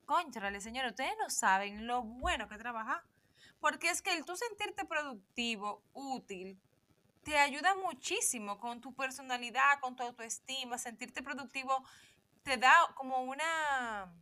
contrale, 0.04 0.60
señor, 0.60 0.84
ustedes 0.84 1.14
no 1.18 1.30
saben 1.30 1.86
lo 1.86 2.02
bueno 2.02 2.46
que 2.46 2.58
trabajar. 2.58 3.02
Porque 3.58 3.88
es 3.88 4.02
que 4.02 4.12
el 4.12 4.26
tú 4.26 4.36
sentirte 4.36 4.84
productivo, 4.84 5.82
útil, 5.94 6.60
te 7.22 7.38
ayuda 7.38 7.74
muchísimo 7.74 8.58
con 8.58 8.82
tu 8.82 8.94
personalidad, 8.94 9.80
con 9.80 9.96
tu 9.96 10.02
autoestima, 10.02 10.76
sentirte 10.76 11.22
productivo 11.22 11.82
te 12.42 12.58
da 12.58 12.74
como 12.94 13.22
una, 13.22 14.12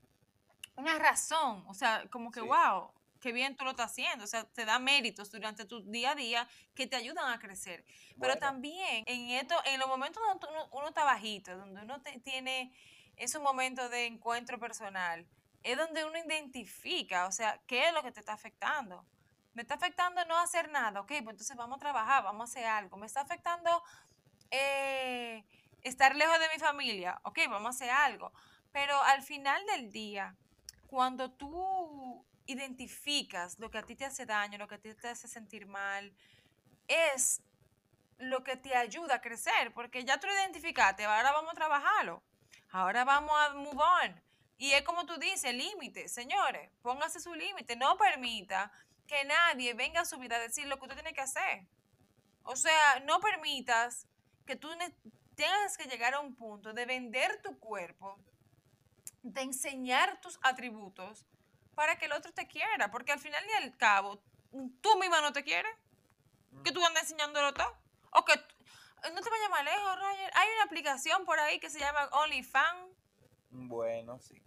una 0.76 0.96
razón, 0.96 1.64
o 1.66 1.74
sea, 1.74 2.06
como 2.12 2.30
que, 2.30 2.42
wow, 2.42 2.92
qué 3.24 3.32
bien 3.32 3.56
tú 3.56 3.64
lo 3.64 3.70
estás 3.70 3.90
haciendo, 3.90 4.22
o 4.24 4.26
sea, 4.26 4.44
te 4.44 4.66
da 4.66 4.78
méritos 4.78 5.30
durante 5.30 5.64
tu 5.64 5.80
día 5.90 6.10
a 6.10 6.14
día 6.14 6.46
que 6.74 6.86
te 6.86 6.94
ayudan 6.94 7.32
a 7.32 7.38
crecer. 7.38 7.82
Pero 8.20 8.36
también 8.36 9.02
en 9.06 9.30
esto, 9.30 9.54
en 9.64 9.80
los 9.80 9.88
momentos 9.88 10.22
donde 10.28 10.46
uno, 10.72 10.88
está 10.88 11.04
bajito, 11.04 11.56
donde 11.56 11.80
uno 11.80 12.02
tiene 12.22 12.70
esos 13.16 13.40
momentos 13.40 13.90
de 13.90 14.04
encuentro 14.04 14.58
personal, 14.58 15.26
es 15.62 15.74
donde 15.74 16.04
uno 16.04 16.18
identifica, 16.18 17.26
o 17.26 17.32
sea, 17.32 17.58
qué 17.66 17.88
es 17.88 17.94
lo 17.94 18.02
que 18.02 18.12
te 18.12 18.20
está 18.20 18.34
afectando. 18.34 19.06
Me 19.54 19.62
está 19.62 19.76
afectando 19.76 20.22
no 20.26 20.36
hacer 20.36 20.68
nada, 20.70 21.00
ok, 21.00 21.08
pues 21.08 21.20
entonces 21.20 21.56
vamos 21.56 21.76
a 21.76 21.80
trabajar, 21.80 22.24
vamos 22.24 22.50
a 22.50 22.52
hacer 22.52 22.66
algo. 22.66 22.98
Me 22.98 23.06
está 23.06 23.22
afectando 23.22 23.82
eh, 24.50 25.46
estar 25.80 26.14
lejos 26.14 26.38
de 26.38 26.48
mi 26.52 26.58
familia, 26.58 27.18
ok, 27.22 27.38
vamos 27.48 27.68
a 27.68 27.70
hacer 27.70 27.90
algo. 27.90 28.34
Pero 28.70 29.02
al 29.04 29.22
final 29.22 29.64
del 29.64 29.90
día, 29.90 30.36
cuando 30.88 31.30
tú 31.30 32.22
identificas 32.46 33.58
lo 33.58 33.70
que 33.70 33.78
a 33.78 33.82
ti 33.82 33.96
te 33.96 34.04
hace 34.04 34.26
daño, 34.26 34.58
lo 34.58 34.68
que 34.68 34.76
a 34.76 34.78
ti 34.78 34.94
te 34.94 35.08
hace 35.08 35.28
sentir 35.28 35.66
mal, 35.66 36.12
es 36.88 37.42
lo 38.18 38.44
que 38.44 38.56
te 38.56 38.74
ayuda 38.76 39.16
a 39.16 39.20
crecer, 39.20 39.72
porque 39.72 40.04
ya 40.04 40.18
tú 40.18 40.26
lo 40.26 40.34
identificaste, 40.34 41.04
ahora 41.04 41.32
vamos 41.32 41.52
a 41.52 41.56
trabajarlo, 41.56 42.22
ahora 42.70 43.04
vamos 43.04 43.32
a 43.38 43.54
move 43.54 43.82
on. 43.82 44.22
Y 44.56 44.72
es 44.72 44.82
como 44.82 45.04
tú 45.04 45.16
dices, 45.18 45.52
límite, 45.52 46.08
señores, 46.08 46.70
póngase 46.82 47.20
su 47.20 47.34
límite, 47.34 47.76
no 47.76 47.96
permita 47.96 48.70
que 49.06 49.24
nadie 49.24 49.74
venga 49.74 50.02
a 50.02 50.04
su 50.04 50.18
vida 50.18 50.36
a 50.36 50.40
decir 50.40 50.66
lo 50.66 50.76
que 50.76 50.84
usted 50.84 50.96
tiene 50.96 51.12
que 51.12 51.20
hacer. 51.20 51.66
O 52.44 52.56
sea, 52.56 53.00
no 53.04 53.20
permitas 53.20 54.06
que 54.46 54.56
tú 54.56 54.68
tengas 55.34 55.76
que 55.76 55.84
llegar 55.84 56.14
a 56.14 56.20
un 56.20 56.34
punto 56.34 56.72
de 56.72 56.86
vender 56.86 57.42
tu 57.42 57.58
cuerpo, 57.58 58.18
de 59.22 59.40
enseñar 59.40 60.20
tus 60.20 60.38
atributos 60.42 61.24
para 61.74 61.96
que 61.96 62.06
el 62.06 62.12
otro 62.12 62.32
te 62.32 62.46
quiera, 62.46 62.90
porque 62.90 63.12
al 63.12 63.20
final 63.20 63.44
y 63.46 63.64
al 63.64 63.76
cabo, 63.76 64.22
tú 64.80 64.98
misma 64.98 65.20
no 65.20 65.32
te 65.32 65.44
quieres, 65.44 65.74
que 66.62 66.72
tú 66.72 66.84
andas 66.84 67.04
enseñándolo 67.04 67.52
todo, 67.54 67.76
o 68.10 68.24
que 68.24 68.34
no 68.34 69.20
te 69.20 69.30
vayas 69.30 69.50
más 69.50 69.64
lejos, 69.64 69.98
Roger. 69.98 70.30
Hay 70.34 70.48
una 70.54 70.64
aplicación 70.64 71.24
por 71.24 71.38
ahí 71.38 71.58
que 71.58 71.70
se 71.70 71.78
llama 71.78 72.08
OnlyFans. 72.12 72.96
Bueno, 73.50 74.18
sí. 74.18 74.40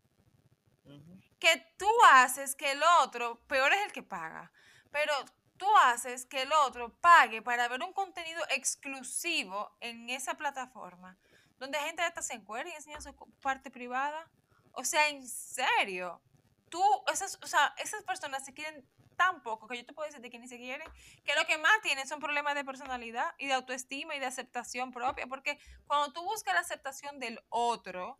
Que 1.39 1.57
tú 1.77 1.89
haces 2.11 2.55
que 2.55 2.71
el 2.71 2.81
otro, 3.01 3.39
peor 3.47 3.73
es 3.73 3.85
el 3.85 3.91
que 3.91 4.03
paga, 4.03 4.51
pero 4.91 5.13
tú 5.57 5.67
haces 5.83 6.25
que 6.25 6.43
el 6.43 6.53
otro 6.53 6.95
pague 6.99 7.41
para 7.41 7.67
ver 7.67 7.81
un 7.83 7.93
contenido 7.93 8.41
exclusivo 8.49 9.75
en 9.81 10.09
esa 10.09 10.35
plataforma, 10.35 11.17
donde 11.59 11.77
gente 11.79 12.01
hasta 12.01 12.21
se 12.21 12.33
encuentra 12.33 12.71
y 12.73 12.77
enseña 12.77 13.01
su 13.01 13.13
parte 13.41 13.69
privada. 13.69 14.29
O 14.71 14.83
sea, 14.83 15.09
en 15.09 15.27
serio, 15.27 16.21
tú, 16.69 16.83
esas, 17.11 17.39
o 17.41 17.47
sea, 17.47 17.73
esas 17.77 18.03
personas 18.03 18.45
se 18.45 18.53
quieren 18.53 18.85
tan 19.15 19.41
poco 19.41 19.67
que 19.67 19.77
yo 19.77 19.85
te 19.85 19.93
puedo 19.93 20.05
decir 20.07 20.21
de 20.21 20.29
que 20.29 20.39
ni 20.39 20.47
se 20.47 20.57
quieren, 20.57 20.87
que 21.25 21.35
lo 21.35 21.45
que 21.45 21.57
más 21.57 21.81
tienen 21.81 22.07
son 22.07 22.19
problemas 22.19 22.55
de 22.55 22.63
personalidad 22.63 23.33
y 23.37 23.47
de 23.47 23.53
autoestima 23.53 24.15
y 24.15 24.19
de 24.19 24.27
aceptación 24.27 24.91
propia, 24.91 25.27
porque 25.27 25.59
cuando 25.87 26.13
tú 26.13 26.23
buscas 26.23 26.53
la 26.53 26.61
aceptación 26.61 27.19
del 27.19 27.39
otro, 27.49 28.17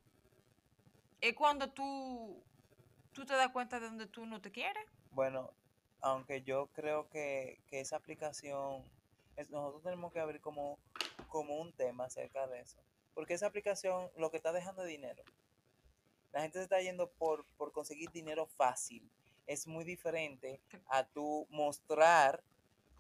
es 1.22 1.34
cuando 1.36 1.72
tú, 1.72 2.44
tú 3.14 3.26
te 3.26 3.34
das 3.34 3.50
cuenta 3.50 3.80
de 3.80 3.88
donde 3.88 4.08
tú 4.08 4.26
no 4.26 4.42
te 4.42 4.52
quieres. 4.52 4.84
Bueno, 5.12 5.52
aunque 6.02 6.44
yo 6.44 6.68
creo 6.74 7.10
que, 7.10 7.60
esa 7.72 7.96
aplicación, 7.96 8.84
nosotros 9.50 9.84
tenemos 9.84 10.12
que 10.12 10.20
abrir 10.20 10.42
como, 10.42 10.78
como 11.28 11.58
un 11.58 11.74
tema 11.74 12.06
acerca 12.06 12.48
de 12.48 12.62
eso. 12.62 12.80
Porque 13.14 13.34
esa 13.34 13.48
aplicación 13.48 14.12
lo 14.16 14.30
que 14.30 14.38
está 14.38 14.52
dejando 14.52 14.84
es 14.84 14.90
dinero. 14.90 15.24
La 16.32 16.42
gente 16.42 16.60
se 16.60 16.64
está 16.64 16.82
yendo 16.82 17.10
por, 17.12 17.46
por 17.58 17.72
conseguir 17.72 18.12
dinero 18.12 18.46
fácil. 18.46 19.10
Es 19.46 19.66
muy 19.68 19.86
diferente 19.86 20.62
a 20.88 21.06
tú 21.06 21.48
mostrar 21.50 22.44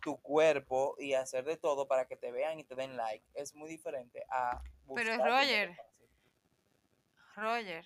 tu 0.02 0.18
cuerpo 0.18 0.96
y 1.00 1.13
hacer 1.13 1.44
de 1.44 1.58
todo 1.58 1.88
para 1.88 2.08
que 2.08 2.16
te 2.16 2.32
vean 2.32 2.60
y 2.60 2.63
te 2.63 2.76
den 2.76 2.96
like. 2.96 3.26
Es 3.34 3.54
muy 3.56 3.70
diferente 3.70 4.24
a... 4.30 4.62
Pero 4.96 5.12
dinero 5.12 5.26
Roger. 5.26 5.78
Roger, 7.36 7.86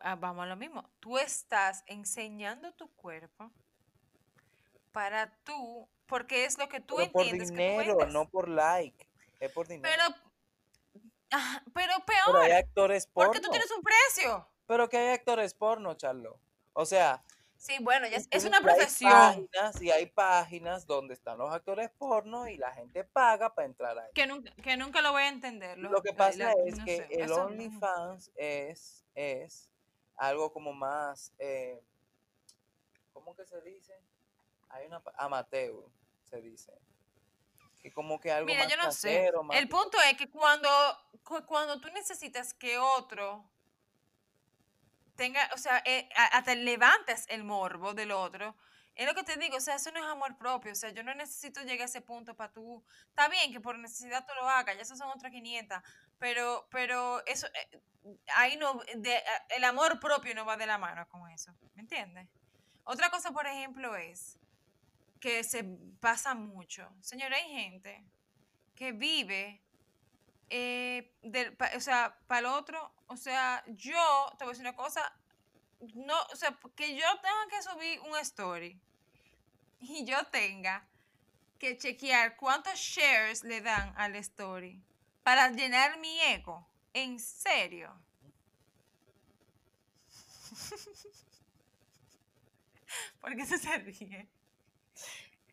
ah, 0.00 0.16
vamos 0.16 0.44
a 0.44 0.46
lo 0.46 0.56
mismo. 0.56 0.88
Tú 1.00 1.18
estás 1.18 1.84
enseñando 1.86 2.72
tu 2.72 2.88
cuerpo 2.94 3.52
para 4.92 5.30
tú, 5.44 5.88
porque 6.06 6.46
es 6.46 6.58
lo 6.58 6.68
que 6.68 6.80
tú 6.80 6.96
Pero 6.96 7.12
por 7.12 7.22
entiendes 7.22 7.50
que 7.50 7.56
tú 7.56 7.62
dinero, 7.62 7.96
vendes. 7.98 8.14
no 8.14 8.28
por 8.28 8.48
like. 8.48 9.06
Es 9.38 9.52
por 9.52 9.68
dinero. 9.68 9.88
Pero, 9.94 10.25
pero 11.74 11.92
Pero 12.06 12.38
hay 12.38 12.48
peor, 12.50 12.52
actores 12.52 13.06
porno. 13.06 13.28
porque 13.32 13.40
tú 13.40 13.50
tienes 13.50 13.70
un 13.70 13.82
precio. 13.82 14.48
Pero 14.66 14.88
que 14.88 14.96
hay 14.98 15.08
actores 15.14 15.54
porno, 15.54 15.94
Charlo. 15.94 16.38
O 16.72 16.84
sea, 16.84 17.22
Sí, 17.58 17.78
bueno, 17.80 18.06
ya 18.06 18.18
es, 18.18 18.28
es 18.30 18.44
una 18.44 18.58
hay 18.58 18.62
profesión. 18.64 19.10
páginas 19.12 19.80
y 19.80 19.90
hay 19.90 20.06
páginas 20.06 20.86
donde 20.86 21.14
están 21.14 21.38
los 21.38 21.50
actores 21.52 21.90
porno 21.96 22.46
y 22.48 22.58
la 22.58 22.70
gente 22.72 23.02
paga 23.02 23.54
para 23.54 23.64
entrar 23.66 23.98
ahí. 23.98 24.10
Que 24.14 24.26
nunca, 24.26 24.52
que 24.62 24.76
nunca 24.76 25.00
lo 25.00 25.12
voy 25.12 25.22
a 25.22 25.28
entender. 25.28 25.78
Lo 25.78 26.02
que 26.02 26.12
pasa 26.12 26.38
la- 26.38 26.52
es 26.66 26.78
no 26.78 26.84
que 26.84 26.96
sé, 26.98 27.08
el. 27.22 27.32
OnlyFans 27.32 28.30
es, 28.36 29.04
es 29.14 29.70
algo 30.16 30.52
como 30.52 30.74
más, 30.74 31.32
eh, 31.38 31.82
¿cómo 33.14 33.34
que 33.34 33.46
se 33.46 33.60
dice? 33.62 33.94
Hay 34.68 34.86
una, 34.86 35.02
amateur, 35.16 35.74
se 36.24 36.40
dice. 36.42 36.72
Que 37.86 37.92
como 37.92 38.18
que 38.18 38.32
algo 38.32 38.46
Mira, 38.48 38.64
más 38.64 38.68
yo 38.72 38.76
no 38.78 38.90
sé. 38.90 39.30
más 39.44 39.56
El 39.56 39.68
punto 39.68 39.96
es 40.10 40.16
que 40.16 40.28
cuando, 40.28 40.68
cu- 41.22 41.46
cuando 41.46 41.80
tú 41.80 41.88
necesitas 41.90 42.52
que 42.52 42.78
otro 42.78 43.48
tenga, 45.14 45.48
o 45.54 45.56
sea, 45.56 45.80
eh, 45.84 46.08
hasta 46.32 46.52
levantes 46.56 47.26
el 47.28 47.44
morbo 47.44 47.94
del 47.94 48.10
otro, 48.10 48.56
es 48.96 49.06
lo 49.06 49.14
que 49.14 49.22
te 49.22 49.36
digo, 49.36 49.58
o 49.58 49.60
sea, 49.60 49.76
eso 49.76 49.92
no 49.92 50.00
es 50.00 50.04
amor 50.06 50.36
propio, 50.36 50.72
o 50.72 50.74
sea, 50.74 50.90
yo 50.90 51.04
no 51.04 51.14
necesito 51.14 51.60
llegar 51.62 51.82
a 51.82 51.84
ese 51.84 52.00
punto 52.00 52.34
para 52.34 52.52
tú, 52.52 52.84
está 53.08 53.28
bien 53.28 53.52
que 53.52 53.60
por 53.60 53.78
necesidad 53.78 54.26
tú 54.26 54.34
lo 54.34 54.48
hagas, 54.48 54.74
ya 54.74 54.82
esas 54.82 54.98
son 54.98 55.08
otras 55.10 55.30
500, 55.30 55.78
pero, 56.18 56.66
pero 56.72 57.24
eso, 57.24 57.46
eh, 57.46 57.80
ahí 58.34 58.56
no, 58.56 58.80
de- 58.96 59.22
el 59.50 59.62
amor 59.62 60.00
propio 60.00 60.34
no 60.34 60.44
va 60.44 60.56
de 60.56 60.66
la 60.66 60.76
mano 60.76 61.06
con 61.08 61.30
eso, 61.30 61.54
¿me 61.76 61.82
entiendes? 61.82 62.26
Otra 62.82 63.10
cosa, 63.10 63.30
por 63.30 63.46
ejemplo, 63.46 63.94
es 63.94 64.40
que 65.20 65.44
se 65.44 65.64
pasa 66.00 66.34
mucho. 66.34 66.88
Señora, 67.00 67.36
hay 67.36 67.50
gente 67.50 68.04
que 68.74 68.92
vive, 68.92 69.62
eh, 70.50 71.14
del, 71.22 71.56
o 71.74 71.80
sea, 71.80 72.18
para 72.26 72.40
el 72.40 72.46
otro, 72.46 72.92
o 73.06 73.16
sea, 73.16 73.64
yo, 73.66 74.34
te 74.38 74.44
voy 74.44 74.50
a 74.50 74.52
decir 74.52 74.66
una 74.66 74.76
cosa, 74.76 75.12
no, 75.94 76.14
o 76.32 76.36
sea, 76.36 76.58
que 76.74 76.94
yo 76.94 77.06
tenga 77.20 77.48
que 77.50 77.62
subir 77.62 78.00
un 78.00 78.16
story 78.18 78.80
y 79.80 80.04
yo 80.04 80.24
tenga 80.26 80.86
que 81.58 81.76
chequear 81.76 82.36
cuántos 82.36 82.78
shares 82.78 83.44
le 83.44 83.60
dan 83.60 83.92
al 83.96 84.16
story 84.16 84.82
para 85.22 85.50
llenar 85.50 85.98
mi 85.98 86.20
ego. 86.20 86.66
¿En 86.92 87.18
serio? 87.18 87.98
¿Por 93.20 93.36
qué 93.36 93.44
se 93.44 93.58
se? 93.58 94.28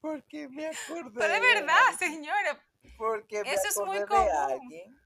Porque 0.03 0.49
me 0.49 0.65
acordé. 0.67 1.11
Pero 1.17 1.33
es 1.33 1.41
de 1.41 1.53
verdad, 1.53 1.97
señora. 1.97 2.61
Porque 2.97 3.41
me 3.41 3.53
eso 3.53 3.69
es 3.69 3.77
muy 3.77 4.03
común. 4.05 4.29
alguien. 4.29 4.99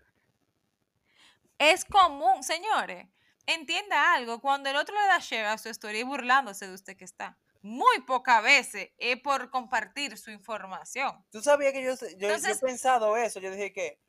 Es 1.59 1.85
común, 1.85 2.41
señores. 2.41 3.07
Entienda 3.45 4.15
algo, 4.15 4.41
cuando 4.41 4.71
el 4.71 4.75
otro 4.75 4.95
le 4.99 5.07
da 5.07 5.19
share 5.19 5.45
a 5.45 5.57
su 5.59 5.69
story 5.69 6.01
burlándose 6.01 6.67
de 6.67 6.73
usted 6.73 6.97
que 6.97 7.05
está. 7.05 7.37
Muy 7.61 7.99
pocas 8.07 8.41
veces 8.41 8.89
es 8.97 9.21
por 9.21 9.51
compartir 9.51 10.17
su 10.17 10.31
información. 10.31 11.23
Tú 11.31 11.43
sabías 11.43 11.73
que 11.73 11.83
yo, 11.83 11.93
he 12.19 12.55
pensado 12.55 13.15
eso. 13.17 13.39
Yo 13.39 13.51
dije 13.51 13.71
que 13.71 13.99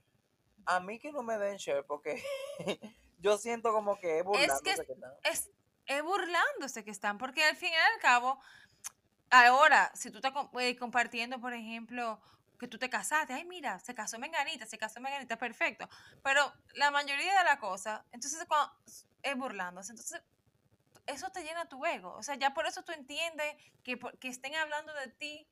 a 0.65 0.81
mí 0.81 0.99
que 0.99 1.13
no 1.13 1.23
me 1.23 1.37
den 1.37 1.59
share 1.59 1.85
porque 1.85 2.23
yo 3.19 3.37
siento 3.37 3.75
como 3.75 3.99
que 4.01 4.21
es 4.21 4.25
burlándose 4.25 4.63
que 4.63 4.71
es- 4.71 4.81
que 4.81 4.93
están. 4.93 5.13
Es, 5.23 5.51
es 5.85 6.03
burlándose 6.03 6.83
que 6.83 6.91
están, 6.91 7.19
porque 7.19 7.45
al 7.45 7.57
fin 7.57 7.73
y 7.73 7.77
al 7.77 8.01
cabo, 8.01 8.41
ahora, 9.31 9.91
si 9.95 10.11
tú 10.11 10.19
estás 10.19 10.33
eh, 10.61 10.77
compartiendo, 10.77 11.41
por 11.41 11.53
ejemplo, 11.53 12.21
que 12.59 12.69
tú 12.69 12.79
te 12.79 12.91
casaste, 12.91 13.33
ay, 13.33 13.45
mira, 13.45 13.79
se 13.79 13.95
casó 13.95 14.19
Menganita, 14.19 14.67
se 14.67 14.79
casó 14.79 15.01
Menganita, 15.01 15.39
perfecto. 15.39 15.89
Pero 16.23 16.53
la 16.75 16.91
mayoría 16.91 17.39
de 17.39 17.45
las 17.45 17.59
cosas, 17.59 18.03
entonces 18.13 18.45
cuando, 18.47 18.75
es 19.23 19.37
burlándose. 19.37 19.93
Entonces, 19.93 20.23
eso 21.07 21.31
te 21.31 21.43
llena 21.43 21.69
tu 21.69 21.85
ego. 21.87 22.15
O 22.15 22.23
sea, 22.23 22.35
ya 22.35 22.53
por 22.53 22.67
eso 22.67 22.83
tú 22.83 22.93
entiendes 22.93 23.57
que, 23.83 23.99
que 24.21 24.29
estén 24.29 24.55
hablando 24.57 24.93
de 24.95 25.09
ti 25.09 25.49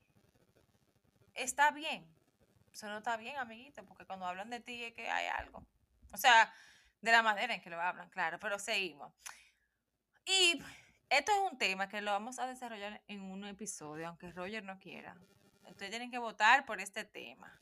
está 1.33 1.71
bien. 1.71 2.07
Eso 2.73 2.87
no 2.87 2.97
está 2.97 3.17
bien, 3.17 3.37
amiguita, 3.37 3.83
porque 3.83 4.05
cuando 4.05 4.25
hablan 4.25 4.49
de 4.49 4.59
ti 4.59 4.83
es 4.83 4.93
que 4.93 5.09
hay 5.09 5.27
algo. 5.27 5.65
O 6.13 6.17
sea, 6.17 6.53
de 7.01 7.11
la 7.11 7.23
manera 7.23 7.53
en 7.53 7.61
que 7.61 7.69
lo 7.69 7.81
hablan, 7.81 8.09
claro, 8.09 8.37
pero 8.39 8.59
seguimos. 8.59 9.13
Y 10.25 10.61
esto 11.09 11.31
es 11.31 11.51
un 11.51 11.57
tema 11.57 11.87
que 11.87 12.01
lo 12.01 12.11
vamos 12.11 12.39
a 12.39 12.47
desarrollar 12.47 13.01
en 13.07 13.21
un 13.21 13.45
episodio, 13.45 14.07
aunque 14.07 14.31
Roger 14.31 14.63
no 14.63 14.79
quiera. 14.79 15.15
Ustedes 15.69 15.91
tienen 15.91 16.11
que 16.11 16.17
votar 16.17 16.65
por 16.65 16.79
este 16.79 17.05
tema. 17.05 17.59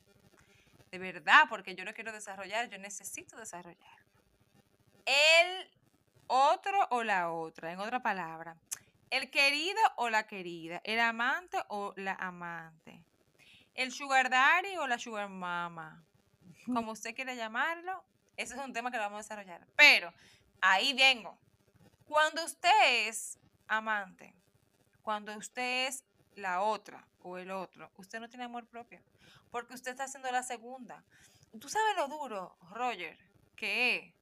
De 0.90 0.98
verdad, 0.98 1.44
porque 1.48 1.74
yo 1.74 1.84
lo 1.84 1.92
quiero 1.94 2.12
desarrollar, 2.12 2.68
yo 2.68 2.78
necesito 2.78 3.36
desarrollar. 3.36 3.98
El 5.04 5.70
otro 6.26 6.88
o 6.90 7.02
la 7.02 7.30
otra, 7.30 7.72
en 7.72 7.80
otra 7.80 8.00
palabra. 8.00 8.56
El 9.10 9.30
querido 9.30 9.80
o 9.96 10.08
la 10.08 10.26
querida. 10.26 10.80
El 10.84 11.00
amante 11.00 11.58
o 11.68 11.92
la 11.96 12.14
amante. 12.14 13.02
El 13.74 13.92
sugar 13.92 14.30
daddy 14.30 14.76
o 14.78 14.86
la 14.86 14.98
sugar 14.98 15.28
mama. 15.28 16.04
Como 16.66 16.92
usted 16.92 17.14
quiera 17.14 17.34
llamarlo, 17.34 18.02
ese 18.36 18.54
es 18.54 18.60
un 18.60 18.72
tema 18.72 18.90
que 18.90 18.96
lo 18.96 19.04
vamos 19.04 19.18
a 19.18 19.22
desarrollar. 19.22 19.66
Pero 19.76 20.12
ahí 20.60 20.92
vengo. 20.94 21.38
Cuando 22.06 22.44
usted 22.44 23.08
es 23.08 23.38
amante, 23.66 24.34
cuando 25.02 25.36
usted 25.36 25.88
es 25.88 26.04
la 26.34 26.62
otra 26.62 27.06
o 27.20 27.38
el 27.38 27.50
otro, 27.50 27.90
usted 27.96 28.20
no 28.20 28.28
tiene 28.28 28.44
amor 28.44 28.66
propio. 28.66 29.00
Porque 29.50 29.74
usted 29.74 29.92
está 29.92 30.04
haciendo 30.04 30.30
la 30.30 30.42
segunda. 30.42 31.04
Tú 31.60 31.68
sabes 31.68 31.96
lo 31.96 32.08
duro, 32.08 32.56
Roger, 32.70 33.18
que 33.56 33.96
es 33.96 34.14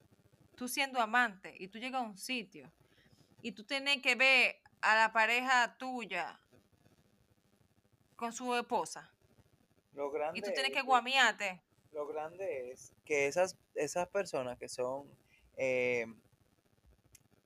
tú 0.54 0.68
siendo 0.68 1.00
amante 1.00 1.54
y 1.58 1.68
tú 1.68 1.78
llegas 1.78 2.02
a 2.02 2.04
un 2.04 2.16
sitio 2.16 2.70
y 3.42 3.52
tú 3.52 3.64
tienes 3.64 4.00
que 4.00 4.14
ver 4.14 4.56
a 4.80 4.94
la 4.94 5.12
pareja 5.12 5.76
tuya 5.76 6.38
con 8.16 8.32
su 8.32 8.54
esposa 8.54 9.12
Lo 9.94 10.10
grande 10.10 10.38
y 10.38 10.42
tú 10.42 10.50
tienes 10.52 10.70
es 10.70 10.76
que 10.76 10.82
guamiarte. 10.82 11.60
Lo 11.92 12.06
grande 12.06 12.72
es 12.72 12.92
que 13.04 13.26
esas, 13.26 13.56
esas 13.74 14.08
personas 14.08 14.58
que 14.58 14.68
son 14.68 15.08
eh, 15.56 16.06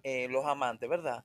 eh, 0.08 0.26
los 0.28 0.46
amantes, 0.46 0.88
¿verdad? 0.88 1.22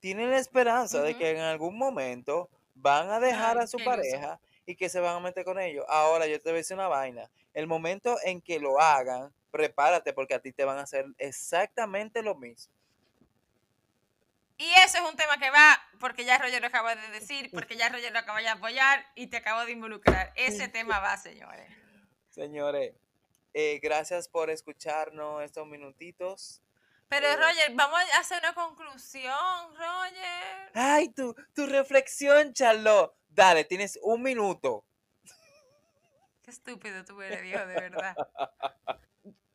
Tienen 0.00 0.30
la 0.30 0.38
esperanza 0.38 1.00
de 1.00 1.16
que 1.16 1.30
en 1.30 1.38
algún 1.38 1.78
momento 1.78 2.50
van 2.74 3.10
a 3.10 3.20
dejar 3.20 3.56
Ay, 3.56 3.64
a 3.64 3.66
su 3.66 3.78
pareja 3.78 4.38
y 4.66 4.76
que 4.76 4.90
se 4.90 5.00
van 5.00 5.16
a 5.16 5.20
meter 5.20 5.46
con 5.46 5.58
ellos. 5.58 5.86
Ahora 5.88 6.26
yo 6.26 6.38
te 6.38 6.50
voy 6.50 6.56
a 6.56 6.58
decir 6.58 6.76
una 6.76 6.88
vaina. 6.88 7.30
El 7.54 7.66
momento 7.66 8.18
en 8.22 8.42
que 8.42 8.60
lo 8.60 8.78
hagan, 8.78 9.32
prepárate 9.50 10.12
porque 10.12 10.34
a 10.34 10.40
ti 10.40 10.52
te 10.52 10.66
van 10.66 10.76
a 10.76 10.82
hacer 10.82 11.06
exactamente 11.16 12.22
lo 12.22 12.34
mismo. 12.34 12.74
Y 14.58 14.70
eso 14.84 14.98
es 14.98 15.10
un 15.10 15.16
tema 15.16 15.38
que 15.38 15.50
va, 15.50 15.80
porque 15.98 16.26
ya 16.26 16.36
Roger 16.36 16.60
lo 16.60 16.66
acaba 16.66 16.94
de 16.94 17.08
decir, 17.18 17.50
porque 17.50 17.76
ya 17.76 17.88
Roger 17.88 18.12
lo 18.12 18.18
acaba 18.18 18.40
de 18.40 18.48
apoyar 18.48 19.06
y 19.14 19.28
te 19.28 19.38
acabo 19.38 19.64
de 19.64 19.72
involucrar. 19.72 20.34
Ese 20.36 20.68
tema 20.68 21.00
va, 21.00 21.16
señores. 21.16 21.72
Señores, 22.28 22.94
eh, 23.54 23.80
gracias 23.82 24.28
por 24.28 24.50
escucharnos 24.50 25.42
estos 25.42 25.66
minutitos. 25.66 26.62
Pero. 27.20 27.36
Roger, 27.36 27.72
vamos 27.74 28.00
a 28.14 28.20
hacer 28.20 28.38
una 28.38 28.54
conclusión, 28.54 29.76
Roger. 29.76 30.70
Ay, 30.74 31.08
tu, 31.10 31.34
tu 31.54 31.66
reflexión, 31.66 32.52
Charlotte. 32.54 33.12
Dale, 33.28 33.64
tienes 33.64 33.98
un 34.02 34.22
minuto. 34.22 34.84
Qué 36.42 36.50
estúpido 36.50 37.04
tú 37.04 37.20
eres, 37.22 37.42
viejo, 37.42 37.66
de 37.66 37.74
verdad. 37.74 38.16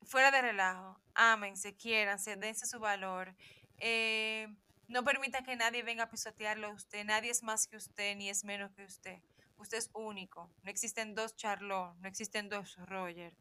Fuera 0.04 0.32
de 0.32 0.42
relajo. 0.42 1.00
Ámense, 1.16 1.76
quiéranse, 1.76 2.36
dense 2.38 2.66
su 2.66 2.80
valor. 2.80 3.36
Eh, 3.80 4.48
no 4.88 5.04
permita 5.04 5.44
que 5.44 5.56
nadie 5.56 5.84
venga 5.84 6.04
a 6.04 6.10
pisotearlo 6.10 6.68
a 6.68 6.72
usted. 6.72 7.04
Nadie 7.06 7.32
es 7.32 7.44
más 7.44 7.68
que 7.68 7.78
usted, 7.78 8.16
ni 8.16 8.30
es 8.30 8.44
menos 8.46 8.72
que 8.74 8.86
usted. 8.86 9.20
Usted 9.58 9.80
es 9.80 9.90
único. 9.94 10.50
No 10.64 10.70
existen 10.70 11.16
dos 11.16 11.36
Charlotte, 11.36 11.96
no 12.00 12.08
existen 12.08 12.48
dos 12.48 12.78
Roger, 12.86 13.34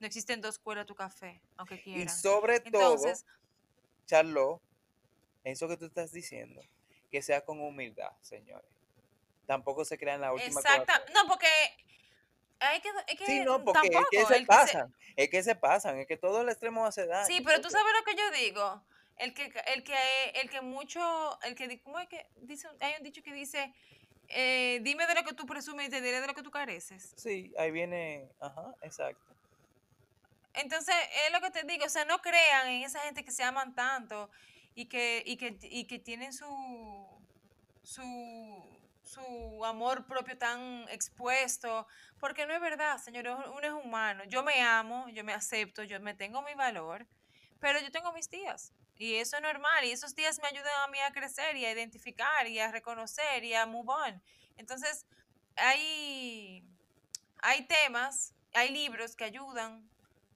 no 0.00 0.06
existen 0.06 0.40
dos 0.40 0.58
Cuela 0.58 0.84
tu 0.84 0.94
café, 0.94 1.40
aunque 1.56 1.76
Y 1.76 1.82
quieran. 1.82 2.08
sobre 2.08 2.60
todo, 2.60 2.66
Entonces, 2.66 3.24
Charlo, 4.10 4.60
eso 5.44 5.68
que 5.68 5.76
tú 5.76 5.84
estás 5.84 6.10
diciendo, 6.10 6.60
que 7.12 7.22
sea 7.22 7.44
con 7.44 7.60
humildad, 7.60 8.10
señores. 8.22 8.68
Tampoco 9.46 9.84
se 9.84 9.96
crean 9.98 10.20
la 10.20 10.32
última 10.32 10.58
exacta. 10.58 11.00
No, 11.14 11.28
porque 11.28 11.46
hay 12.58 12.80
que, 12.80 12.88
es 13.06 13.16
que 13.16 13.24
Sí, 13.24 13.40
no, 13.44 13.64
porque 13.64 13.88
tampoco 13.88 14.00
es 14.00 14.08
que 14.10 14.26
se 14.26 14.34
el 14.34 14.46
que 14.48 14.52
se- 14.52 14.58
pasan, 14.58 14.94
es 15.14 15.30
que 15.30 15.42
se 15.44 15.54
pasan, 15.54 15.98
es 16.00 16.08
que 16.08 16.16
todo 16.16 16.40
el 16.40 16.48
extremo 16.48 16.84
hace 16.84 17.06
daño. 17.06 17.24
Sí, 17.24 17.40
pero 17.40 17.60
tú 17.60 17.70
sabes 17.70 17.92
lo 17.96 18.04
que 18.04 18.18
yo 18.18 18.30
digo. 18.32 18.84
el 19.18 19.32
que, 19.32 19.44
el 19.74 19.84
que, 19.84 19.94
el 20.42 20.50
que 20.50 20.60
mucho, 20.60 21.38
el 21.44 21.54
que, 21.54 21.80
¿cómo 21.82 22.00
es 22.00 22.08
que 22.08 22.26
dice? 22.42 22.66
Hay 22.80 22.94
un 22.98 23.04
dicho 23.04 23.22
que 23.22 23.32
dice, 23.32 23.72
eh, 24.26 24.80
dime 24.82 25.06
de 25.06 25.14
lo 25.14 25.22
que 25.22 25.34
tú 25.34 25.46
presumes 25.46 25.86
y 25.86 25.90
te 25.90 26.00
diré 26.00 26.20
de 26.20 26.26
lo 26.26 26.34
que 26.34 26.42
tú 26.42 26.50
careces. 26.50 27.14
Sí, 27.16 27.52
ahí 27.56 27.70
viene, 27.70 28.28
ajá, 28.40 28.74
exacto. 28.82 29.36
Entonces, 30.54 30.94
es 31.26 31.32
lo 31.32 31.40
que 31.40 31.50
te 31.50 31.62
digo, 31.64 31.84
o 31.84 31.88
sea, 31.88 32.04
no 32.04 32.20
crean 32.20 32.68
en 32.68 32.82
esa 32.82 33.00
gente 33.00 33.24
que 33.24 33.30
se 33.30 33.44
aman 33.44 33.74
tanto 33.74 34.30
y 34.74 34.86
que, 34.86 35.22
y 35.24 35.36
que, 35.36 35.58
y 35.62 35.84
que 35.84 35.98
tienen 35.98 36.32
su, 36.32 36.46
su, 37.82 38.80
su 39.02 39.64
amor 39.64 40.06
propio 40.06 40.36
tan 40.38 40.86
expuesto, 40.88 41.86
porque 42.18 42.46
no 42.46 42.54
es 42.54 42.60
verdad, 42.60 42.98
señor, 42.98 43.26
uno 43.28 43.60
es 43.62 43.84
humano. 43.84 44.24
Yo 44.24 44.42
me 44.42 44.60
amo, 44.60 45.08
yo 45.08 45.24
me 45.24 45.32
acepto, 45.32 45.82
yo 45.84 46.00
me 46.00 46.14
tengo 46.14 46.42
mi 46.42 46.54
valor, 46.54 47.06
pero 47.60 47.80
yo 47.80 47.90
tengo 47.90 48.12
mis 48.12 48.28
días. 48.30 48.72
Y 48.96 49.16
eso 49.16 49.36
es 49.36 49.42
normal. 49.42 49.84
Y 49.84 49.92
esos 49.92 50.14
días 50.14 50.38
me 50.40 50.48
ayudan 50.48 50.72
a 50.84 50.88
mí 50.88 51.00
a 51.00 51.10
crecer 51.10 51.56
y 51.56 51.64
a 51.64 51.72
identificar 51.72 52.46
y 52.46 52.58
a 52.58 52.70
reconocer 52.70 53.42
y 53.44 53.54
a 53.54 53.64
move 53.64 53.88
on. 53.88 54.22
Entonces, 54.58 55.06
hay, 55.56 56.62
hay 57.38 57.66
temas, 57.66 58.34
hay 58.52 58.70
libros 58.70 59.16
que 59.16 59.24
ayudan, 59.24 59.88